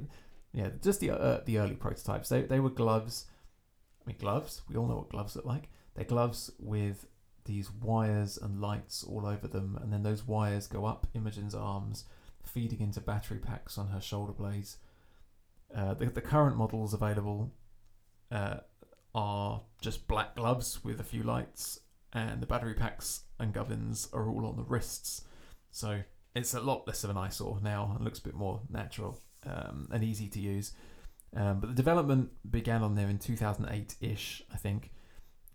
[0.52, 2.28] yeah, just the uh, the early prototypes.
[2.28, 3.26] They they were gloves.
[4.02, 4.62] I mean gloves.
[4.68, 5.68] We all know what gloves look like.
[5.94, 7.06] They're gloves with
[7.44, 12.04] these wires and lights all over them, and then those wires go up Imogen's arms,
[12.44, 14.78] feeding into battery packs on her shoulder blades.
[15.74, 17.52] Uh, the, the current models available
[18.30, 18.58] uh,
[19.14, 21.80] are just black gloves with a few lights,
[22.12, 25.22] and the battery packs and gubbins are all on the wrists.
[25.70, 26.00] So
[26.34, 29.88] it's a lot less of an eyesore now and looks a bit more natural um,
[29.92, 30.72] and easy to use.
[31.36, 34.92] Um, but the development began on there in 2008 ish, I think.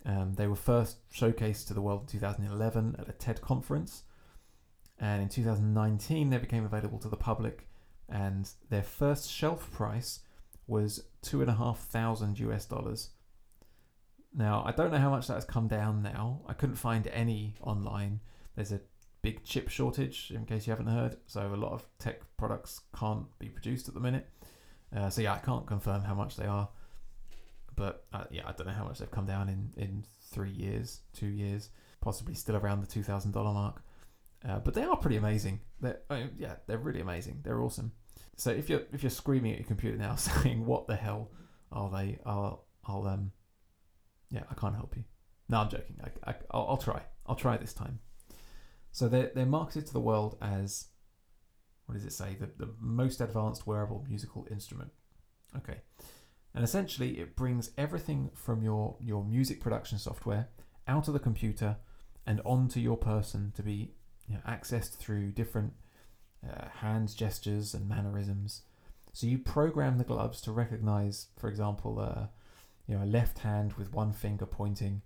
[0.05, 4.03] Um, they were first showcased to the world in 2011 at a TED conference.
[4.99, 7.67] And in 2019, they became available to the public.
[8.07, 10.19] And their first shelf price
[10.67, 13.09] was two and a half thousand US dollars.
[14.35, 16.41] Now, I don't know how much that has come down now.
[16.47, 18.19] I couldn't find any online.
[18.55, 18.81] There's a
[19.21, 21.17] big chip shortage, in case you haven't heard.
[21.27, 24.27] So, a lot of tech products can't be produced at the minute.
[24.95, 26.69] Uh, so, yeah, I can't confirm how much they are.
[27.75, 31.01] But uh, yeah, I don't know how much they've come down in, in three years,
[31.13, 31.69] two years,
[32.01, 33.83] possibly still around the $2,000 mark.
[34.47, 35.61] Uh, but they are pretty amazing.
[35.79, 37.39] They're, I mean, yeah, they're really amazing.
[37.43, 37.93] They're awesome.
[38.35, 41.29] So if you're if you're screaming at your computer now saying what the hell
[41.71, 42.19] are they?
[42.25, 43.31] I'll I'll um
[44.33, 45.03] yeah I can't help you.
[45.47, 45.97] No, I'm joking.
[46.03, 47.01] I, I I'll, I'll try.
[47.25, 47.99] I'll try this time.
[48.91, 50.87] So they're they're marketed to the world as
[51.85, 52.35] what does it say?
[52.39, 54.91] The the most advanced wearable musical instrument.
[55.55, 55.81] Okay.
[56.55, 60.49] And essentially it brings everything from your your music production software
[60.87, 61.77] out of the computer
[62.25, 63.93] and onto your person to be
[64.27, 65.73] you know, accessed through different
[66.47, 68.61] uh, hands gestures and mannerisms.
[69.13, 72.27] So you program the gloves to recognize, for example, uh,
[72.87, 75.01] you know, a left hand with one finger pointing,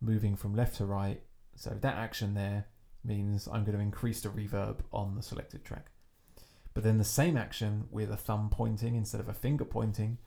[0.00, 1.20] moving from left to right.
[1.56, 2.66] So that action there
[3.04, 5.86] means I'm going to increase the reverb on the selected track.
[6.74, 10.18] But then the same action with a thumb pointing instead of a finger pointing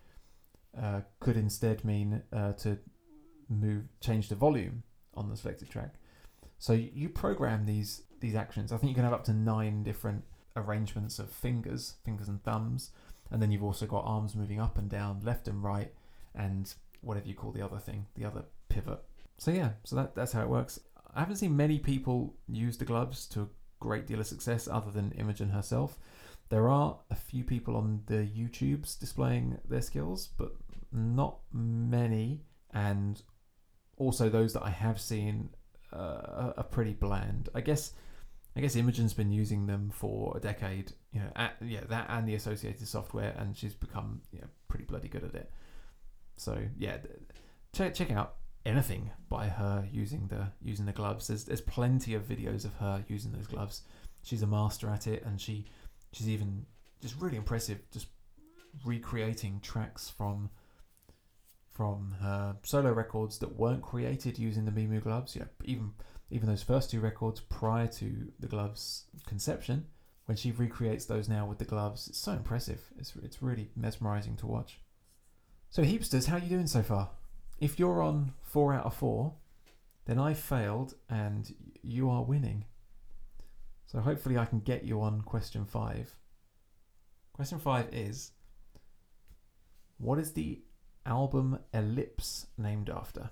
[0.80, 2.78] uh, could instead mean uh, to
[3.50, 4.84] move change the volume
[5.14, 5.96] on the selected track.
[6.58, 8.72] So you program these these actions.
[8.72, 10.24] I think you can have up to nine different
[10.56, 12.92] arrangements of fingers, fingers and thumbs,
[13.30, 15.94] and then you've also got arms moving up and down, left and right,
[16.36, 19.00] and whatever you call the other thing, the other pivot.
[19.38, 20.80] So yeah, so that, that's how it works.
[21.14, 23.48] I haven't seen many people use the gloves to a
[23.80, 25.98] great deal of success other than Imogen herself.
[26.50, 30.52] There are a few people on the YouTubes displaying their skills, but
[30.92, 32.44] not many.
[32.74, 33.22] And
[33.98, 35.50] also those that I have seen
[35.92, 37.50] uh, are pretty bland.
[37.56, 37.94] I guess
[38.56, 40.94] I guess Imogen's been using them for a decade.
[41.12, 44.86] You know, at, yeah, that and the associated software, and she's become you know pretty
[44.86, 45.52] bloody good at it.
[46.38, 46.98] So yeah,
[47.74, 51.28] check check out anything by her using the using the gloves.
[51.28, 53.82] There's there's plenty of videos of her using those gloves.
[54.24, 55.66] She's a master at it, and she
[56.12, 56.66] she's even
[57.02, 58.08] just really impressive, just
[58.84, 60.50] recreating tracks from
[61.72, 65.36] from her solo records that weren't created using the Mimu gloves.
[65.36, 65.92] Know, even
[66.32, 69.86] even those first two records prior to the gloves conception,
[70.26, 72.82] when she recreates those now with the gloves, it's so impressive.
[72.98, 74.80] It's it's really mesmerizing to watch.
[75.70, 77.09] So heapsters, how are you doing so far?
[77.59, 79.34] If you're on four out of four,
[80.05, 82.66] then I failed and you are winning.
[83.86, 86.16] So hopefully I can get you on question five.
[87.34, 88.32] Question five is
[89.97, 90.61] What is the
[91.05, 93.30] album Ellipse named after?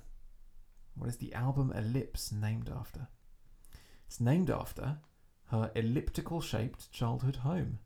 [0.96, 3.08] What is the album Ellipse named after?
[4.08, 4.98] It's named after
[5.48, 7.80] her elliptical shaped childhood home.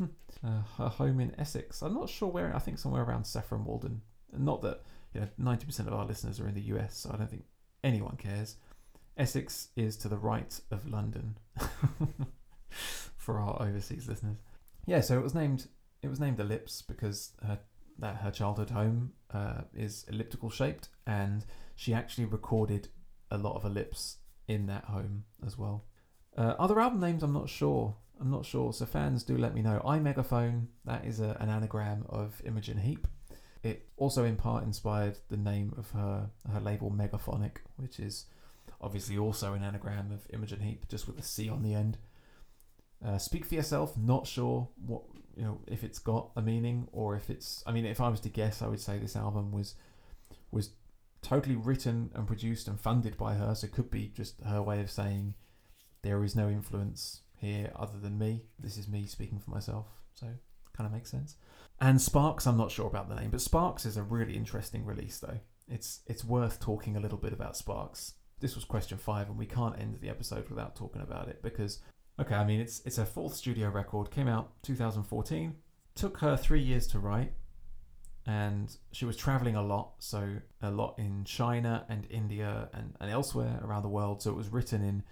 [0.44, 1.82] uh, her home in Essex.
[1.82, 4.02] I'm not sure where, I think somewhere around Saffron Walden.
[4.36, 4.82] Not that
[5.14, 7.44] you know, 90% of our listeners are in the US, so I don't think
[7.82, 8.56] anyone cares.
[9.16, 11.38] Essex is to the right of London
[13.16, 14.36] for our overseas listeners.
[14.86, 15.68] Yeah, so it was named
[16.02, 17.58] it was named Ellipse because her
[17.98, 21.44] that her childhood home uh, is elliptical shaped, and
[21.74, 22.88] she actually recorded
[23.30, 25.84] a lot of ellipse in that home as well.
[26.36, 27.96] Uh, other album names, I'm not sure.
[28.20, 28.72] I'm not sure.
[28.72, 29.80] So fans, do let me know.
[29.84, 30.66] iMegaphone.
[30.84, 33.06] That is a, an anagram of Imogen Heap.
[33.62, 38.26] It also in part inspired the name of her her label Megaphonic, which is
[38.80, 41.98] obviously also an anagram of Imogen Heap, just with a C on the end.
[43.04, 43.96] Uh, Speak for yourself.
[43.96, 45.02] Not sure what
[45.36, 47.62] you know if it's got a meaning or if it's.
[47.66, 49.74] I mean, if I was to guess, I would say this album was
[50.50, 50.70] was
[51.22, 53.54] totally written and produced and funded by her.
[53.54, 55.34] So it could be just her way of saying
[56.02, 58.42] there is no influence here other than me.
[58.58, 59.86] This is me speaking for myself.
[60.14, 60.26] So
[60.76, 61.36] kind of makes sense.
[61.80, 65.18] And Sparks, I'm not sure about the name, but Sparks is a really interesting release
[65.18, 65.40] though.
[65.68, 68.14] It's it's worth talking a little bit about Sparks.
[68.40, 71.80] This was question five, and we can't end the episode without talking about it because
[72.18, 74.10] Okay, I mean it's it's her fourth studio record.
[74.10, 75.54] Came out 2014.
[75.94, 77.32] Took her three years to write,
[78.26, 79.94] and she was traveling a lot.
[79.98, 84.22] So a lot in China and India and, and elsewhere around the world.
[84.22, 85.02] So it was written in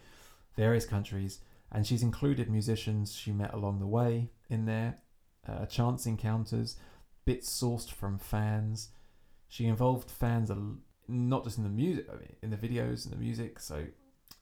[0.56, 1.40] various countries,
[1.74, 4.98] and she's included musicians she met along the way in there,
[5.46, 6.76] uh, chance encounters,
[7.24, 8.90] bits sourced from fans.
[9.48, 10.50] She involved fans
[11.08, 12.06] not just in the music,
[12.42, 13.58] in the videos and the music.
[13.58, 13.86] So,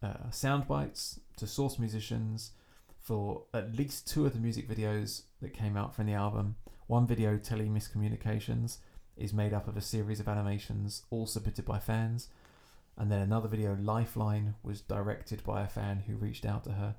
[0.03, 2.53] uh, sound bites to source musicians
[3.01, 6.57] for at least two of the music videos that came out from the album.
[6.87, 8.79] One video, Tele Miscommunications,
[9.17, 12.29] is made up of a series of animations, all submitted by fans.
[12.99, 16.97] And then another video, Lifeline, was directed by a fan who reached out to her.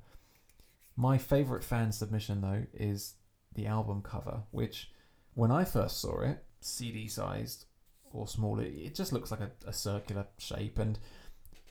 [0.96, 3.16] My favourite fan submission, though, is
[3.54, 4.92] the album cover, which,
[5.34, 7.66] when I first saw it, CD sized
[8.12, 10.78] or smaller, it just looks like a, a circular shape.
[10.78, 11.00] And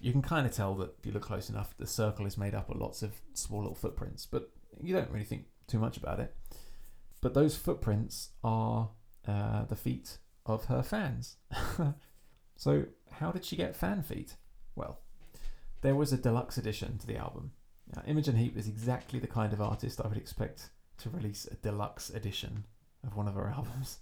[0.01, 2.55] you can kind of tell that if you look close enough, the circle is made
[2.55, 4.51] up of lots of small little footprints, but
[4.81, 6.35] you don't really think too much about it.
[7.21, 8.91] But those footprints are
[9.27, 11.37] uh, the feet of her fans.
[12.57, 14.35] so, how did she get fan feet?
[14.75, 14.99] Well,
[15.83, 17.53] there was a deluxe edition to the album.
[17.95, 21.55] Now, Imogen Heap is exactly the kind of artist I would expect to release a
[21.57, 22.65] deluxe edition
[23.05, 23.99] of one of her albums.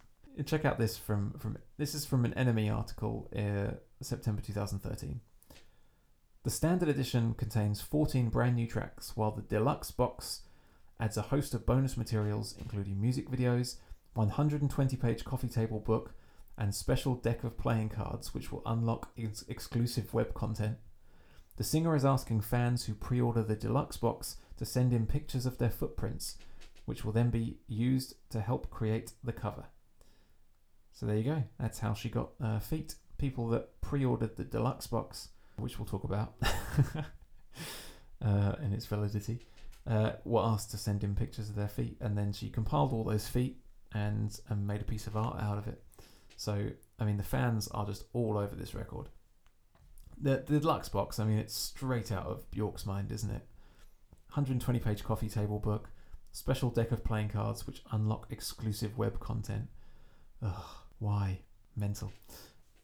[0.46, 5.20] Check out this from from this is from an NME article, uh, September 2013.
[6.44, 10.42] The standard edition contains 14 brand new tracks, while the deluxe box
[10.98, 13.76] adds a host of bonus materials, including music videos,
[14.14, 16.14] 120 page coffee table book,
[16.56, 20.78] and special deck of playing cards, which will unlock ex- exclusive web content.
[21.60, 25.44] The singer is asking fans who pre order the deluxe box to send in pictures
[25.44, 26.38] of their footprints,
[26.86, 29.66] which will then be used to help create the cover.
[30.94, 31.42] So there you go.
[31.58, 32.94] That's how she got uh, feet.
[33.18, 36.32] People that pre ordered the deluxe box which we'll talk about,
[38.24, 39.46] uh, and its validity,
[39.86, 43.04] uh, were asked to send in pictures of their feet, and then she compiled all
[43.04, 43.58] those feet
[43.92, 45.84] and and made a piece of art out of it.
[46.38, 49.10] So I mean, the fans are just all over this record.
[50.20, 53.46] The the deluxe box, I mean, it's straight out of Bjork's mind, isn't it?
[54.28, 55.90] 120 page coffee table book,
[56.30, 59.68] special deck of playing cards which unlock exclusive web content.
[60.42, 60.64] Ugh,
[60.98, 61.40] why?
[61.76, 62.12] Mental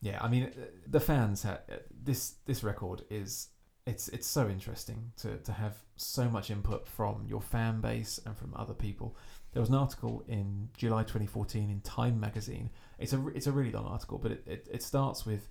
[0.00, 3.48] yeah, I mean, uh, the fans ha- uh, this this record is
[3.86, 8.36] it's it's so interesting to to have so much input from your fan base and
[8.36, 9.16] from other people.
[9.52, 12.70] There was an article in July 2014 in Time magazine.
[12.98, 15.48] It's a it's a really long article, but it, it, it starts with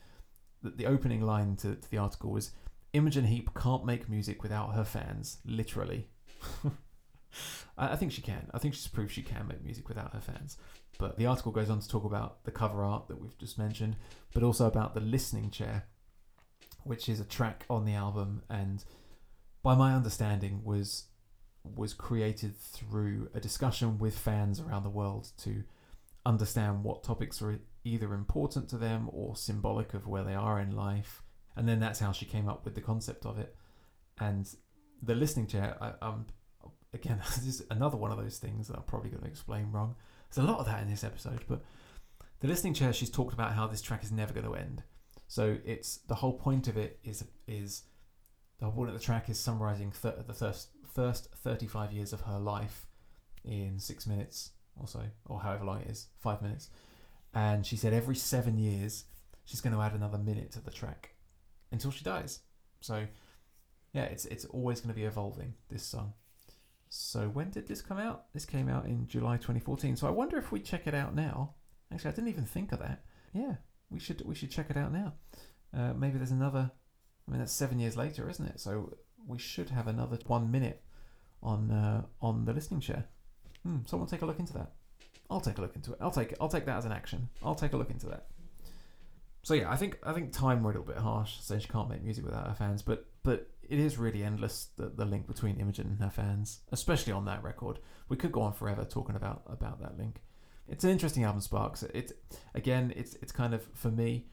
[0.71, 2.51] the, opening line to, to the article was
[2.93, 6.07] Imogen Heap can't make music without her fans, literally.
[7.77, 8.49] I think she can.
[8.53, 10.57] I think she's proved she can make music without her fans.
[10.97, 13.97] But the article goes on to talk about the cover art that we've just mentioned,
[14.33, 15.83] but also about the listening chair,
[16.83, 18.83] which is a track on the album, and
[19.61, 21.05] by my understanding was
[21.75, 25.63] was created through a discussion with fans around the world to
[26.23, 30.75] understand what topics are either important to them or symbolic of where they are in
[30.75, 31.21] life.
[31.55, 33.55] And then that's how she came up with the concept of it.
[34.19, 34.47] And
[35.01, 36.25] the listening chair, I, I'm
[36.93, 39.95] again, this is another one of those things that I'm probably going to explain wrong.
[40.29, 41.61] There's a lot of that in this episode, but
[42.39, 44.83] the listening chair, she's talked about how this track is never going to end.
[45.27, 47.83] So it's the whole point of it is is
[48.59, 52.21] the whole point of the track is summarizing th- the first first 35 years of
[52.21, 52.87] her life
[53.43, 56.69] in six minutes or so, or however long it is, five minutes.
[57.35, 59.03] And she said every seven years
[59.43, 61.15] she's going to add another minute to the track
[61.71, 62.39] until she dies.
[62.79, 63.05] So
[63.93, 65.53] yeah, it's it's always going to be evolving.
[65.69, 66.13] This song.
[66.89, 68.25] So when did this come out?
[68.33, 69.97] This came out in July 2014.
[69.97, 71.55] So I wonder if we check it out now.
[71.93, 73.03] Actually, I didn't even think of that.
[73.33, 73.55] Yeah,
[73.89, 75.13] we should we should check it out now.
[75.73, 76.71] Uh, maybe there's another.
[77.27, 78.59] I mean, that's seven years later, isn't it?
[78.59, 80.83] So we should have another one minute
[81.43, 83.05] on uh, on the listening chair.
[83.63, 84.71] Hmm, someone take a look into that.
[85.29, 85.97] I'll take a look into it.
[86.01, 87.29] I'll take I'll take that as an action.
[87.43, 88.27] I'll take a look into that.
[89.43, 91.89] So yeah, I think I think time were a little bit harsh, saying she can't
[91.89, 95.59] make music without her fans, but but it is really endless the, the link between
[95.59, 97.79] Imogen and her fans, especially on that record.
[98.09, 100.21] We could go on forever talking about about that link.
[100.67, 101.83] It's an interesting album, Sparks.
[101.93, 102.13] It's
[102.53, 104.25] again, it's it's kind of for me,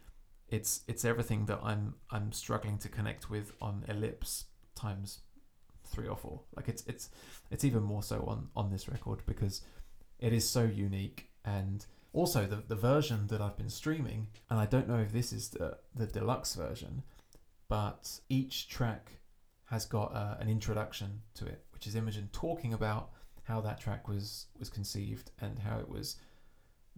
[0.48, 5.20] it's it's everything that I'm I'm struggling to connect with on Ellipse times
[5.84, 6.40] three or four.
[6.56, 7.10] Like it's it's
[7.50, 9.60] it's even more so on on this record because
[10.22, 14.66] it is so unique and also the the version that I've been streaming, and I
[14.66, 17.02] don't know if this is the the deluxe version,
[17.68, 19.10] but each track
[19.66, 23.10] has got uh, an introduction to it, which is Imogen talking about
[23.44, 26.16] how that track was was conceived and how it was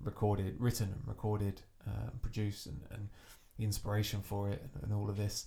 [0.02, 3.08] recorded, written and recorded, uh, produced, and, and
[3.56, 5.46] the inspiration for it and, and all of this,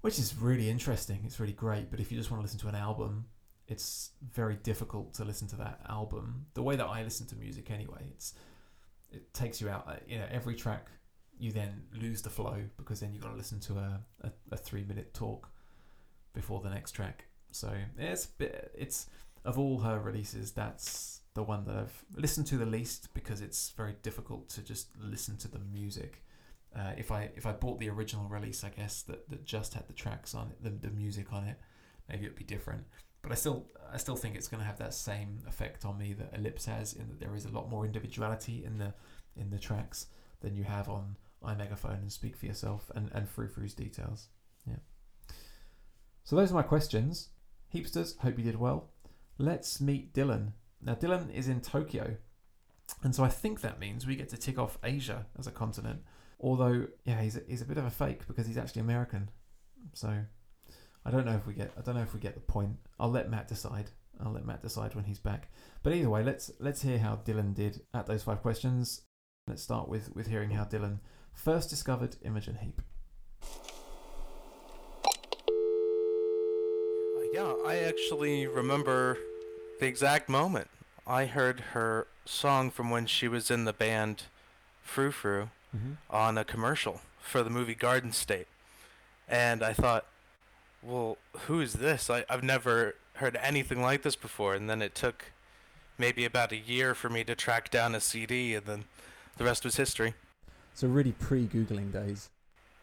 [0.00, 1.20] which is really interesting.
[1.24, 1.90] It's really great.
[1.90, 3.26] But if you just want to listen to an album,
[3.72, 7.70] it's very difficult to listen to that album the way that I listen to music
[7.70, 8.04] anyway.
[8.10, 8.34] It's
[9.10, 10.00] it takes you out.
[10.06, 10.88] You know, every track
[11.38, 14.56] you then lose the flow because then you've got to listen to a, a, a
[14.56, 15.48] three minute talk
[16.34, 17.24] before the next track.
[17.50, 19.06] So it's it's
[19.44, 23.70] of all her releases, that's the one that I've listened to the least because it's
[23.70, 26.22] very difficult to just listen to the music
[26.74, 29.86] uh, if I if I bought the original release, I guess that, that just had
[29.88, 31.58] the tracks on it, the, the music on it,
[32.08, 32.84] maybe it'd be different.
[33.22, 36.14] But I still I still think it's going to have that same effect on me
[36.14, 38.94] that Ellipse has, in that there is a lot more individuality in the
[39.36, 40.06] in the tracks
[40.40, 44.28] than you have on iMegaphone and Speak for Yourself and and Frou Frou's details.
[44.66, 44.76] Yeah.
[46.24, 47.28] So those are my questions.
[47.74, 48.90] Heapsters, hope you did well.
[49.38, 50.52] Let's meet Dylan.
[50.80, 52.16] Now Dylan is in Tokyo,
[53.02, 56.00] and so I think that means we get to tick off Asia as a continent.
[56.40, 59.30] Although, yeah, he's a, he's a bit of a fake because he's actually American.
[59.94, 60.24] So
[61.04, 62.76] I don't know if we get I don't know if we get the point.
[63.00, 63.90] I'll let Matt decide.
[64.24, 65.48] I'll let Matt decide when he's back.
[65.82, 69.02] But either way, let's let's hear how Dylan did at those five questions.
[69.48, 70.98] Let's start with with hearing how Dylan
[71.34, 72.80] first discovered Imogen Heap.
[77.32, 79.16] Yeah, I actually remember
[79.80, 80.68] the exact moment.
[81.06, 84.24] I heard her song from when she was in the band
[84.82, 85.92] Frou Frou Mm-hmm.
[86.10, 88.46] on a commercial for the movie Garden State.
[89.26, 90.04] And I thought,
[90.82, 92.10] well, who is this?
[92.10, 94.54] I, I've never heard anything like this before.
[94.54, 95.26] And then it took
[95.98, 98.84] maybe about a year for me to track down a CD, and then
[99.36, 100.14] the rest was history.
[100.74, 102.30] So really pre-googling days.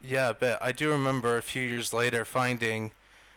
[0.02, 2.92] Yeah, but I do remember a few years later finding,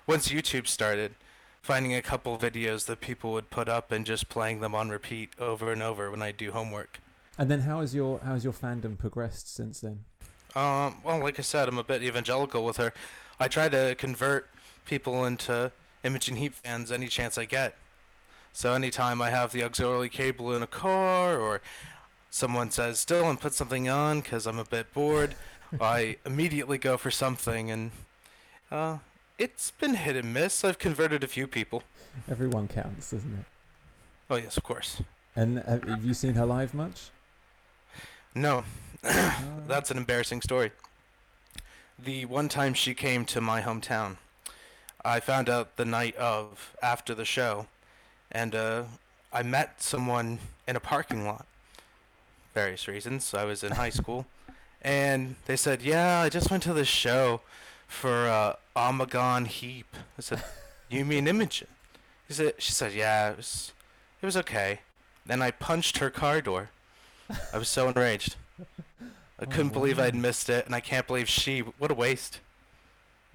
[0.06, 1.14] once YouTube started,
[1.60, 5.30] finding a couple videos that people would put up and just playing them on repeat
[5.38, 7.00] over and over when I do homework.
[7.38, 10.04] And then how has your how has your fandom progressed since then?
[10.54, 12.92] Um, well, like I said, I'm a bit evangelical with her.
[13.42, 14.48] I try to convert
[14.84, 15.72] people into
[16.04, 17.74] Imogen Heap fans any chance I get.
[18.52, 21.60] So anytime I have the auxiliary cable in a car, or
[22.30, 25.34] someone says, "Dylan, put something on," because I'm a bit bored,
[25.80, 27.90] I immediately go for something, and
[28.70, 28.98] uh,
[29.38, 30.62] it's been hit and miss.
[30.64, 31.82] I've converted a few people.
[32.30, 33.44] Everyone counts, doesn't it?
[34.30, 35.02] Oh yes, of course.
[35.34, 37.10] And have, you seen her live much?
[38.36, 38.62] No,
[39.02, 39.32] Uh,
[39.66, 40.70] That's an embarrassing story.
[42.04, 44.16] The one time she came to my hometown,
[45.04, 47.68] I found out the night of after the show,
[48.32, 48.84] and uh,
[49.32, 51.46] I met someone in a parking lot.
[52.54, 53.32] Various reasons.
[53.34, 54.26] I was in high school,
[54.82, 57.40] and they said, "Yeah, I just went to the show
[57.86, 60.42] for uh, Omegon Heap." I said,
[60.90, 61.68] "You mean Imogen?"
[62.26, 63.70] He said, "She said, yeah, it was,
[64.20, 64.80] it was okay."
[65.24, 66.70] Then I punched her car door.
[67.52, 68.34] I was so enraged.
[69.42, 71.60] I Oh, couldn't believe I'd missed it, and I can't believe she.
[71.60, 72.40] What a waste.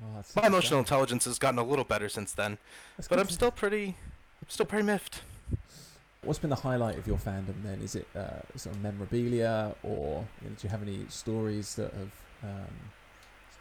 [0.01, 0.85] Oh, My emotional sad.
[0.85, 2.57] intelligence has gotten a little better since then,
[2.95, 3.87] That's but I'm still pretty,
[4.41, 5.21] I'm still pretty miffed.
[6.21, 7.81] What's been the highlight of your fandom then?
[7.83, 11.91] Is it uh, sort of memorabilia, or you know, do you have any stories that
[11.93, 12.11] have
[12.43, 12.73] um,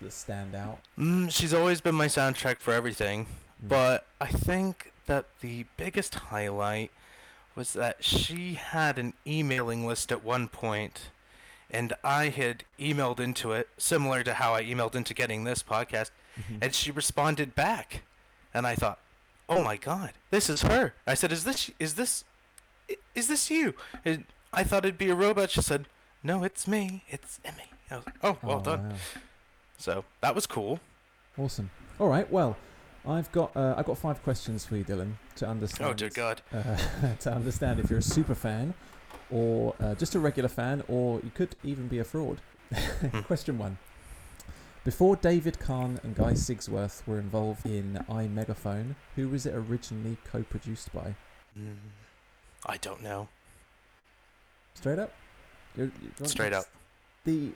[0.03, 0.79] that stand out?
[0.99, 3.27] Mm, she's always been my soundtrack for everything,
[3.65, 3.69] Mm.
[3.71, 6.91] but I think that the biggest highlight
[7.55, 11.09] was that she had an emailing list at one point,
[11.71, 16.11] and I had emailed into it, similar to how I emailed into getting this podcast,
[16.39, 16.59] Mhm.
[16.63, 18.03] and she responded back,
[18.55, 18.99] and I thought,
[19.49, 22.25] "Oh my God, this is her." I said, "Is this is this
[23.15, 25.51] is this you?" And I thought it'd be a robot.
[25.51, 25.87] She said,
[26.23, 27.05] "No, it's me.
[27.09, 28.97] It's Emmy." I was like, "Oh, well Oh, done." wow.
[29.79, 30.81] So that was cool.
[31.39, 31.71] Awesome.
[32.01, 32.31] All right.
[32.31, 32.57] Well,
[33.07, 35.91] I've got uh, I've got five questions for you, Dylan, to understand.
[35.91, 36.43] Oh dear God.
[36.53, 36.77] uh,
[37.21, 38.75] to understand if you're a super fan
[39.31, 42.39] or uh, just a regular fan, or you could even be a fraud.
[43.25, 43.79] Question one.
[44.85, 50.43] Before David Kahne and Guy Sigsworth were involved in iMegaphone, who was it originally co
[50.45, 51.17] produced by?
[51.59, 51.75] Mm,
[52.67, 53.29] I don't know.
[54.75, 55.13] Straight up?
[55.77, 56.67] You're- you want- Straight up.
[57.25, 57.51] The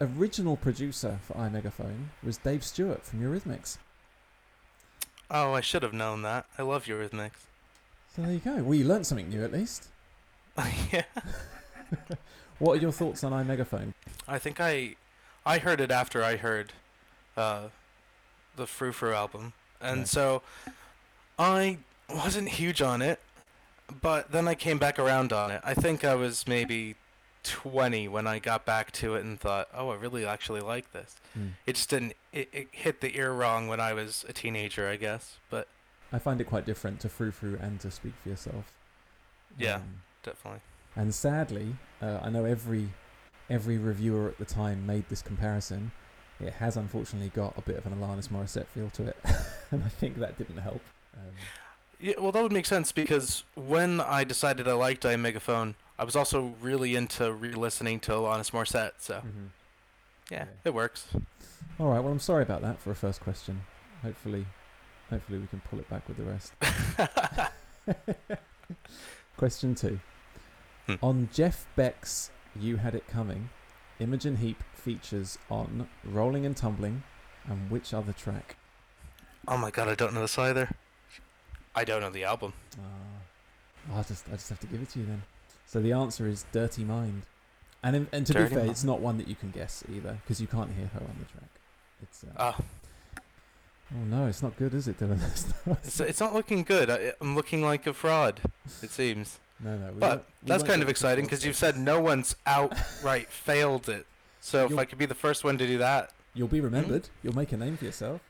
[0.00, 3.78] original producer for iMegaphone was Dave Stewart from Eurythmics.
[5.30, 6.46] Oh, I should have known that.
[6.58, 7.46] I love Eurythmics.
[8.14, 8.56] So there you go.
[8.62, 9.88] Well, you learnt something new at least.
[10.92, 11.02] yeah.
[12.58, 13.92] What are your thoughts on iMegaphone?
[14.28, 14.96] I think I,
[15.44, 16.72] I heard it after I heard,
[17.36, 17.64] uh,
[18.56, 20.08] the Frou Frou album, and Right.
[20.08, 20.42] so,
[21.38, 21.78] I
[22.08, 23.18] wasn't huge on it,
[24.00, 25.60] but then I came back around on it.
[25.64, 26.94] I think I was maybe
[27.42, 31.16] twenty when I got back to it and thought, oh, I really actually like this.
[31.34, 31.48] Hmm.
[31.66, 32.12] It just didn't.
[32.32, 35.38] It, it hit the ear wrong when I was a teenager, I guess.
[35.50, 35.66] But
[36.12, 38.70] I find it quite different to Frou Frou and to Speak for Yourself.
[39.58, 39.76] Yeah.
[39.76, 40.60] Um, definitely.
[40.96, 42.88] and sadly, uh, I know every
[43.50, 45.92] every reviewer at the time made this comparison.
[46.40, 49.16] It has unfortunately got a bit of an Alanis Morissette feel to it,
[49.70, 50.80] and I think that didn't help.
[51.14, 51.22] Um,
[52.00, 56.16] Yeah, well, that would make sense because when I decided I liked iMegaphone, I was
[56.16, 58.92] also really into re-listening to Alanis Morissette.
[58.98, 59.50] So mhm.
[60.30, 60.44] yeah, Yeah.
[60.64, 61.06] it works.
[61.78, 62.00] All right.
[62.00, 63.62] Well, I'm sorry about that for a first question.
[64.02, 64.46] Hopefully,
[65.10, 66.52] hopefully we can pull it back with the rest.
[69.36, 69.98] Question two.
[71.00, 71.04] Hmm.
[71.04, 73.50] On Jeff Beck's "You Had It Coming,"
[73.98, 77.02] Imogen Heap features on Rolling and Tumbling
[77.48, 78.56] and which other track?
[79.48, 80.70] Oh my god, I don't know this either.
[81.74, 82.52] I don't know the album.
[82.78, 85.22] Uh, I'll just, I just have to give it to you then.
[85.66, 87.22] So the answer is Dirty Mind.
[87.82, 88.70] And, in, and to Dirty be fair, Mind.
[88.70, 91.24] it's not one that you can guess either because you can't hear her on the
[91.24, 91.50] track.
[92.02, 92.56] It's, uh, Ah,
[93.94, 95.20] oh no, it's not good, is it, Dylan?
[95.30, 96.90] It's not- it's, it's not looking good.
[96.90, 98.40] I, I'm looking like a fraud,
[98.82, 99.38] it seems.
[99.62, 99.92] No, no.
[99.92, 104.06] we But that's kind of exciting because you've said no one's outright failed it.
[104.40, 107.10] So if You'll- I could be the first one to do that, You'll be remembered.
[107.22, 108.20] You'll make a name for yourself.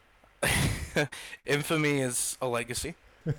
[1.47, 2.95] infamy is a legacy.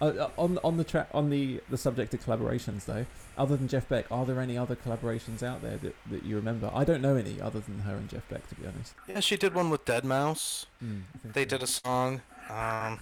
[0.00, 3.06] Uh, uh, on on the track on the the subject of collaborations though,
[3.38, 6.72] other than Jeff Beck, are there any other collaborations out there that, that you remember?
[6.74, 8.94] I don't know any other than her and Jeff Beck, to be honest.
[9.06, 10.66] Yeah, she did one with deadmau5.
[10.82, 11.48] Mm, I think They so.
[11.50, 12.20] did a song.
[12.50, 12.98] Um,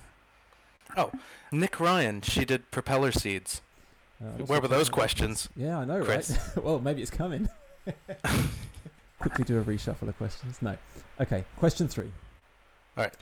[0.94, 1.10] oh,
[1.50, 2.20] Nick Ryan.
[2.20, 3.62] She did Propeller Seeds.
[4.22, 5.48] Uh, Where were those questions?
[5.56, 6.30] Yeah, I know, Chris?
[6.30, 6.64] right?
[6.64, 7.48] well, maybe it's coming.
[9.18, 10.60] Quickly do a reshuffle of questions.
[10.62, 10.76] No.
[11.20, 12.10] Okay, question three.
[12.96, 13.14] Alright.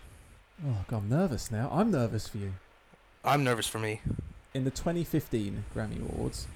[0.67, 1.69] Oh god, I'm nervous now.
[1.73, 2.53] I'm nervous for you.
[3.25, 4.01] I'm nervous for me.
[4.55, 6.47] In the 2015 Grammy Awards,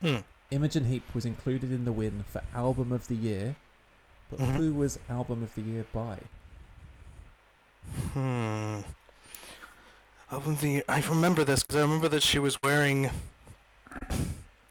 [0.00, 0.18] Hmm.
[0.50, 3.56] Imogen Heap was included in the win for Album of the Year,
[4.30, 4.54] but Mhm.
[4.56, 6.18] who was Album of the Year by?
[8.12, 8.80] Hmm.
[10.30, 10.82] Album of the year.
[10.88, 13.10] I remember this because I remember that she was wearing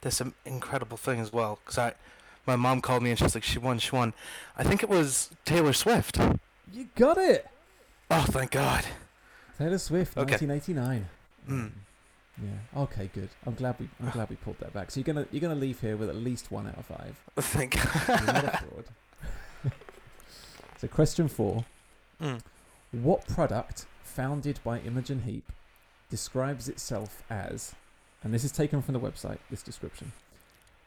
[0.01, 1.59] this incredible thing as well.
[1.63, 1.93] Because I,
[2.45, 4.13] my mom called me and she's like, "She won, she won."
[4.57, 6.18] I think it was Taylor Swift.
[6.72, 7.47] You got it!
[8.11, 8.86] Oh, thank God.
[9.57, 10.34] Taylor Swift, Okay.
[10.45, 11.09] 1989.
[11.47, 11.53] Hmm.
[11.53, 11.74] Um,
[12.41, 12.82] yeah.
[12.84, 13.09] Okay.
[13.13, 13.30] Good.
[13.45, 13.89] I'm glad we.
[14.01, 14.91] I'm glad we pulled that back.
[14.91, 17.20] So you're gonna you're gonna leave here with at least one out of five.
[17.38, 18.86] Thank You're not a fraud.
[20.78, 21.65] so question four:
[22.22, 22.41] Mm.
[22.91, 25.51] What product founded by Imogen Heap
[26.09, 27.74] describes itself as,
[28.24, 29.38] and this is taken from the website.
[29.49, 30.11] This description: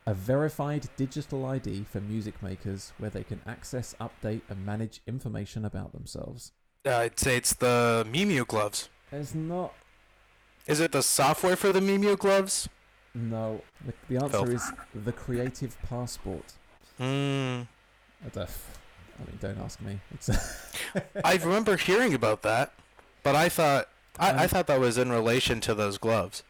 [0.07, 5.65] a verified digital ID for music makers where they can access, update, and manage information
[5.65, 6.53] about themselves.
[6.87, 8.89] Uh, I'd say it's the Mimu gloves.
[9.11, 9.75] There's not.
[10.67, 12.69] Is it the software for the Mimu gloves?
[13.15, 13.61] No.
[13.85, 16.45] The, the answer is the Creative Passport.
[16.97, 17.63] Hmm.
[18.25, 18.49] I don't,
[19.19, 19.99] I mean, don't ask me.
[20.15, 20.31] It's
[21.25, 22.73] I remember hearing about that,
[23.23, 26.43] but I thought I, I Um, thought that was in relation to those gloves.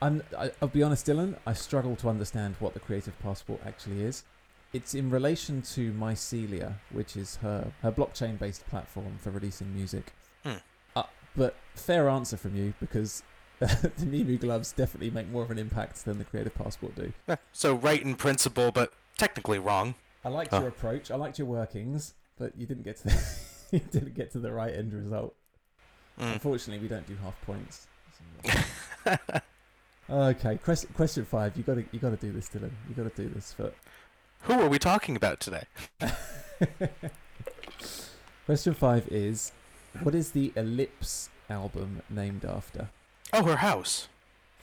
[0.00, 1.36] I'm, I, I'll be honest, Dylan.
[1.46, 4.24] I struggle to understand what the Creative Passport actually is.
[4.72, 10.12] It's in relation to Mycelia, which is her her blockchain-based platform for releasing music.
[10.44, 10.56] Hmm.
[10.94, 13.22] Uh, but fair answer from you because
[13.60, 13.66] the
[14.00, 17.12] Mimu gloves definitely make more of an impact than the Creative Passport do.
[17.52, 19.94] So right in principle, but technically wrong.
[20.24, 20.58] I liked Oh.
[20.60, 21.10] your approach.
[21.10, 23.38] I liked your workings, but you didn't get to the
[23.72, 25.34] you didn't get to the right end result.
[26.20, 26.34] Mm.
[26.34, 27.86] Unfortunately, we don't do half points.
[30.10, 31.56] okay, question question five.
[31.56, 32.70] You got to you got to do this, Dylan.
[32.88, 33.72] You got to do this for
[34.42, 35.64] Who are we talking about today?
[38.48, 39.52] Question five is
[40.02, 42.88] What is the Ellipse album named after?
[43.30, 44.08] Oh, her house.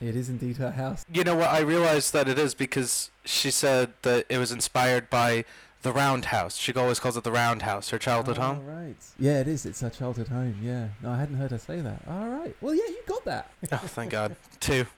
[0.01, 1.05] It is indeed her house.
[1.07, 1.49] You know what?
[1.51, 5.45] I realized that it is because she said that it was inspired by
[5.83, 6.57] the Roundhouse.
[6.57, 8.65] She always calls it the Roundhouse, her childhood oh, home.
[8.65, 8.95] Right.
[9.19, 9.67] Yeah, it is.
[9.67, 10.57] It's her childhood home.
[10.63, 10.87] Yeah.
[11.03, 12.01] No, I hadn't heard her say that.
[12.09, 12.55] All right.
[12.61, 13.51] Well, yeah, you got that.
[13.71, 14.35] Oh, thank God.
[14.59, 14.87] Two.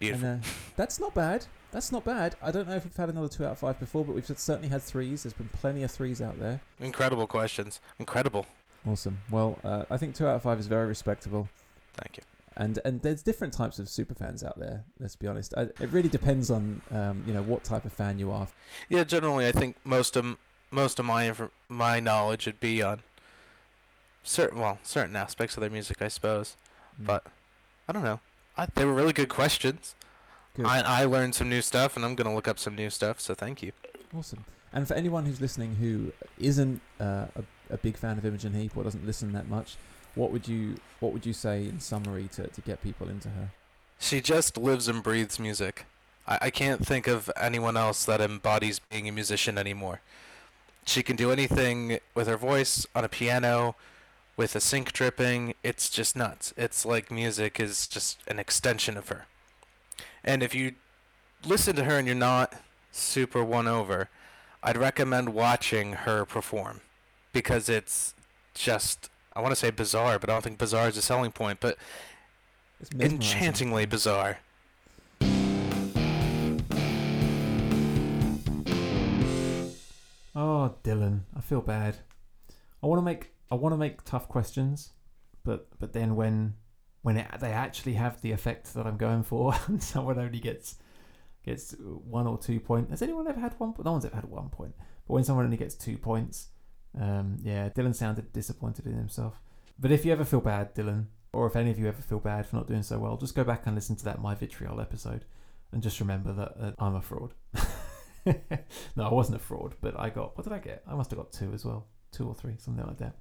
[0.00, 0.28] Beautiful.
[0.28, 0.46] And, uh,
[0.76, 1.46] that's not bad.
[1.70, 2.34] That's not bad.
[2.42, 4.68] I don't know if we've had another two out of five before, but we've certainly
[4.68, 5.22] had threes.
[5.22, 6.60] There's been plenty of threes out there.
[6.80, 7.78] Incredible questions.
[8.00, 8.46] Incredible.
[8.88, 9.18] Awesome.
[9.30, 11.48] Well, uh, I think two out of five is very respectable.
[11.94, 12.22] Thank you.
[12.56, 14.84] and and there's different types of super fans out there.
[14.98, 15.54] Let's be honest.
[15.56, 18.48] I, it really depends on um, you know what type of fan you are.
[18.88, 20.36] Yeah, generally, I think most of
[20.70, 21.32] most of my
[21.68, 23.00] my knowledge would be on
[24.24, 26.56] certain well certain aspects of their music, I suppose.
[27.00, 27.06] Mm.
[27.06, 27.26] But
[27.88, 28.20] I don't know.
[28.56, 29.94] I, they were really good questions.
[30.54, 30.66] Good.
[30.66, 33.20] I I learned some new stuff, and I'm gonna look up some new stuff.
[33.20, 33.72] So thank you.
[34.16, 34.44] awesome.
[34.72, 38.76] And for anyone who's listening who isn't uh, a, a big fan of Imogen Heap
[38.76, 39.76] or doesn't listen that much,
[40.14, 43.50] what would you what would you say in summary to, to get people into her?
[43.98, 45.86] She just lives and breathes music.
[46.26, 50.00] I, I can't think of anyone else that embodies being a musician anymore.
[50.86, 53.76] She can do anything with her voice on a piano,
[54.40, 55.52] with a sink dripping.
[55.62, 56.54] It's just nuts.
[56.56, 59.26] It's like music is just an extension of her.
[60.24, 60.76] And if you
[61.46, 62.54] listen to her and you're not
[62.90, 64.08] super won over,
[64.62, 66.80] I'd recommend watching her perform
[67.34, 68.14] because it's
[68.54, 71.60] just I want to say bizarre, but I don't think bizarre is a selling point,
[71.60, 71.76] but
[72.80, 74.38] It's enchantingly bizarre.
[80.34, 81.98] Oh, Dylan, I feel bad.
[82.82, 84.92] I want to make I want to make tough questions,
[85.44, 86.54] but but then when
[87.02, 90.76] when it, they actually have the effect that I'm going for, and someone only gets
[91.44, 92.90] gets one or two points.
[92.90, 93.74] Has anyone ever had one?
[93.82, 94.74] No one's ever had one point.
[95.06, 96.48] But when someone only gets two points,
[97.00, 99.40] um, yeah, Dylan sounded disappointed in himself.
[99.78, 102.46] But if you ever feel bad, Dylan, or if any of you ever feel bad
[102.46, 105.24] for not doing so well, just go back and listen to that My Vitriol episode,
[105.72, 107.32] and just remember that uh, I'm a fraud.
[108.26, 110.82] no, I wasn't a fraud, but I got what did I get?
[110.86, 113.16] I must have got two as well, two or three, something like that.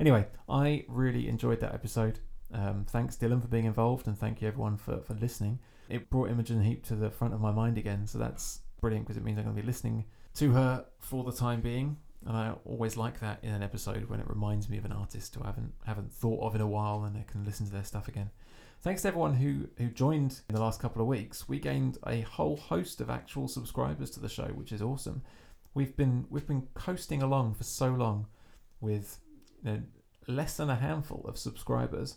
[0.00, 2.18] Anyway, I really enjoyed that episode.
[2.52, 5.58] Um, thanks, Dylan, for being involved, and thank you everyone for, for listening.
[5.88, 9.16] It brought Imogen Heap to the front of my mind again, so that's brilliant because
[9.16, 10.04] it means I'm going to be listening
[10.34, 11.96] to her for the time being.
[12.26, 15.34] And I always like that in an episode when it reminds me of an artist
[15.34, 17.84] who I haven't haven't thought of in a while, and I can listen to their
[17.84, 18.30] stuff again.
[18.80, 21.48] Thanks to everyone who, who joined in the last couple of weeks.
[21.48, 25.22] We gained a whole host of actual subscribers to the show, which is awesome.
[25.74, 28.26] We've been we've been coasting along for so long
[28.80, 29.18] with
[29.64, 29.82] you know,
[30.28, 32.16] less than a handful of subscribers.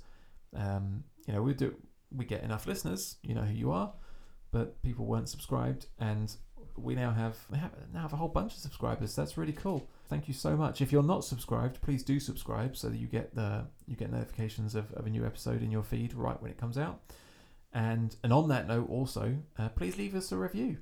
[0.55, 1.75] Um, you know, we do
[2.15, 3.17] we get enough listeners.
[3.23, 3.93] You know who you are,
[4.51, 6.35] but people weren't subscribed, and
[6.77, 9.15] we now have we have now have a whole bunch of subscribers.
[9.15, 9.89] That's really cool.
[10.07, 10.81] Thank you so much.
[10.81, 14.75] If you're not subscribed, please do subscribe so that you get the you get notifications
[14.75, 17.01] of, of a new episode in your feed right when it comes out.
[17.73, 20.77] And and on that note, also uh, please leave us a review.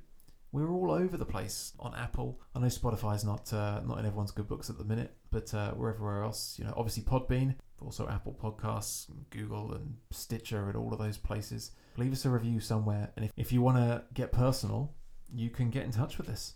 [0.55, 2.39] We're all over the place on Apple.
[2.55, 5.73] I know Spotify's not uh, not in everyone's good books at the minute, but uh,
[5.75, 6.55] we're everywhere else.
[6.57, 11.71] You know, obviously Podbean, also Apple Podcasts, Google, and Stitcher, and all of those places.
[11.97, 14.93] Leave us a review somewhere, and if, if you want to get personal,
[15.29, 16.53] you can get in touch with us.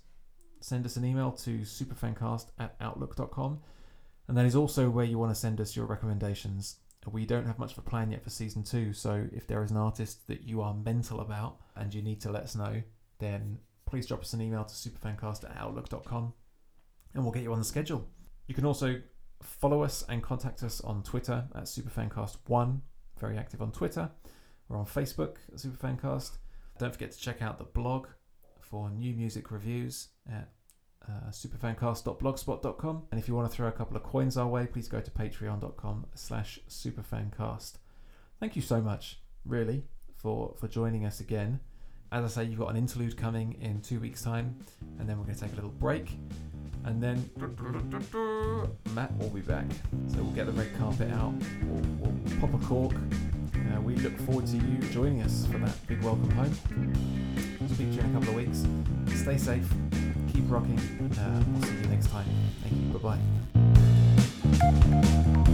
[0.61, 3.59] Send us an email to superfancast at outlook.com,
[4.29, 6.77] and that is also where you want to send us your recommendations.
[7.05, 9.71] We don't have much of a plan yet for season two, so if there is
[9.71, 12.81] an artist that you are mental about and you need to let us know,
[13.19, 13.57] then
[13.89, 16.33] please drop us an email to superfancast at outlook.com
[17.13, 18.07] and we'll get you on the schedule.
[18.47, 19.01] You can also
[19.41, 22.81] follow us and contact us on Twitter at superfancast1,
[23.19, 24.09] very active on Twitter.
[24.67, 26.37] We're on Facebook at superfancast.
[26.77, 28.07] Don't forget to check out the blog
[28.61, 30.49] for new music reviews at
[31.07, 33.03] uh, superfancast.blogspot.com.
[33.11, 35.11] And if you want to throw a couple of coins our way, please go to
[35.11, 37.73] patreon.com slash superfancast.
[38.39, 39.83] Thank you so much, really,
[40.15, 41.59] for, for joining us again.
[42.11, 44.55] As I say, you've got an interlude coming in two weeks' time,
[44.97, 46.17] and then we're going to take a little break.
[46.85, 47.29] And then
[48.95, 49.65] Matt will be back.
[50.07, 51.33] So we'll get the red carpet out,
[51.63, 52.93] we'll, we'll pop a cork.
[53.55, 56.53] Uh, we look forward to you joining us for that big welcome home.
[57.73, 58.65] Speak to you in a couple of weeks.
[59.15, 59.69] Stay safe,
[60.33, 60.79] keep rocking.
[61.19, 62.25] Uh, we'll see you next time.
[62.63, 62.87] Thank you.
[62.97, 63.17] Bye
[65.43, 65.45] bye.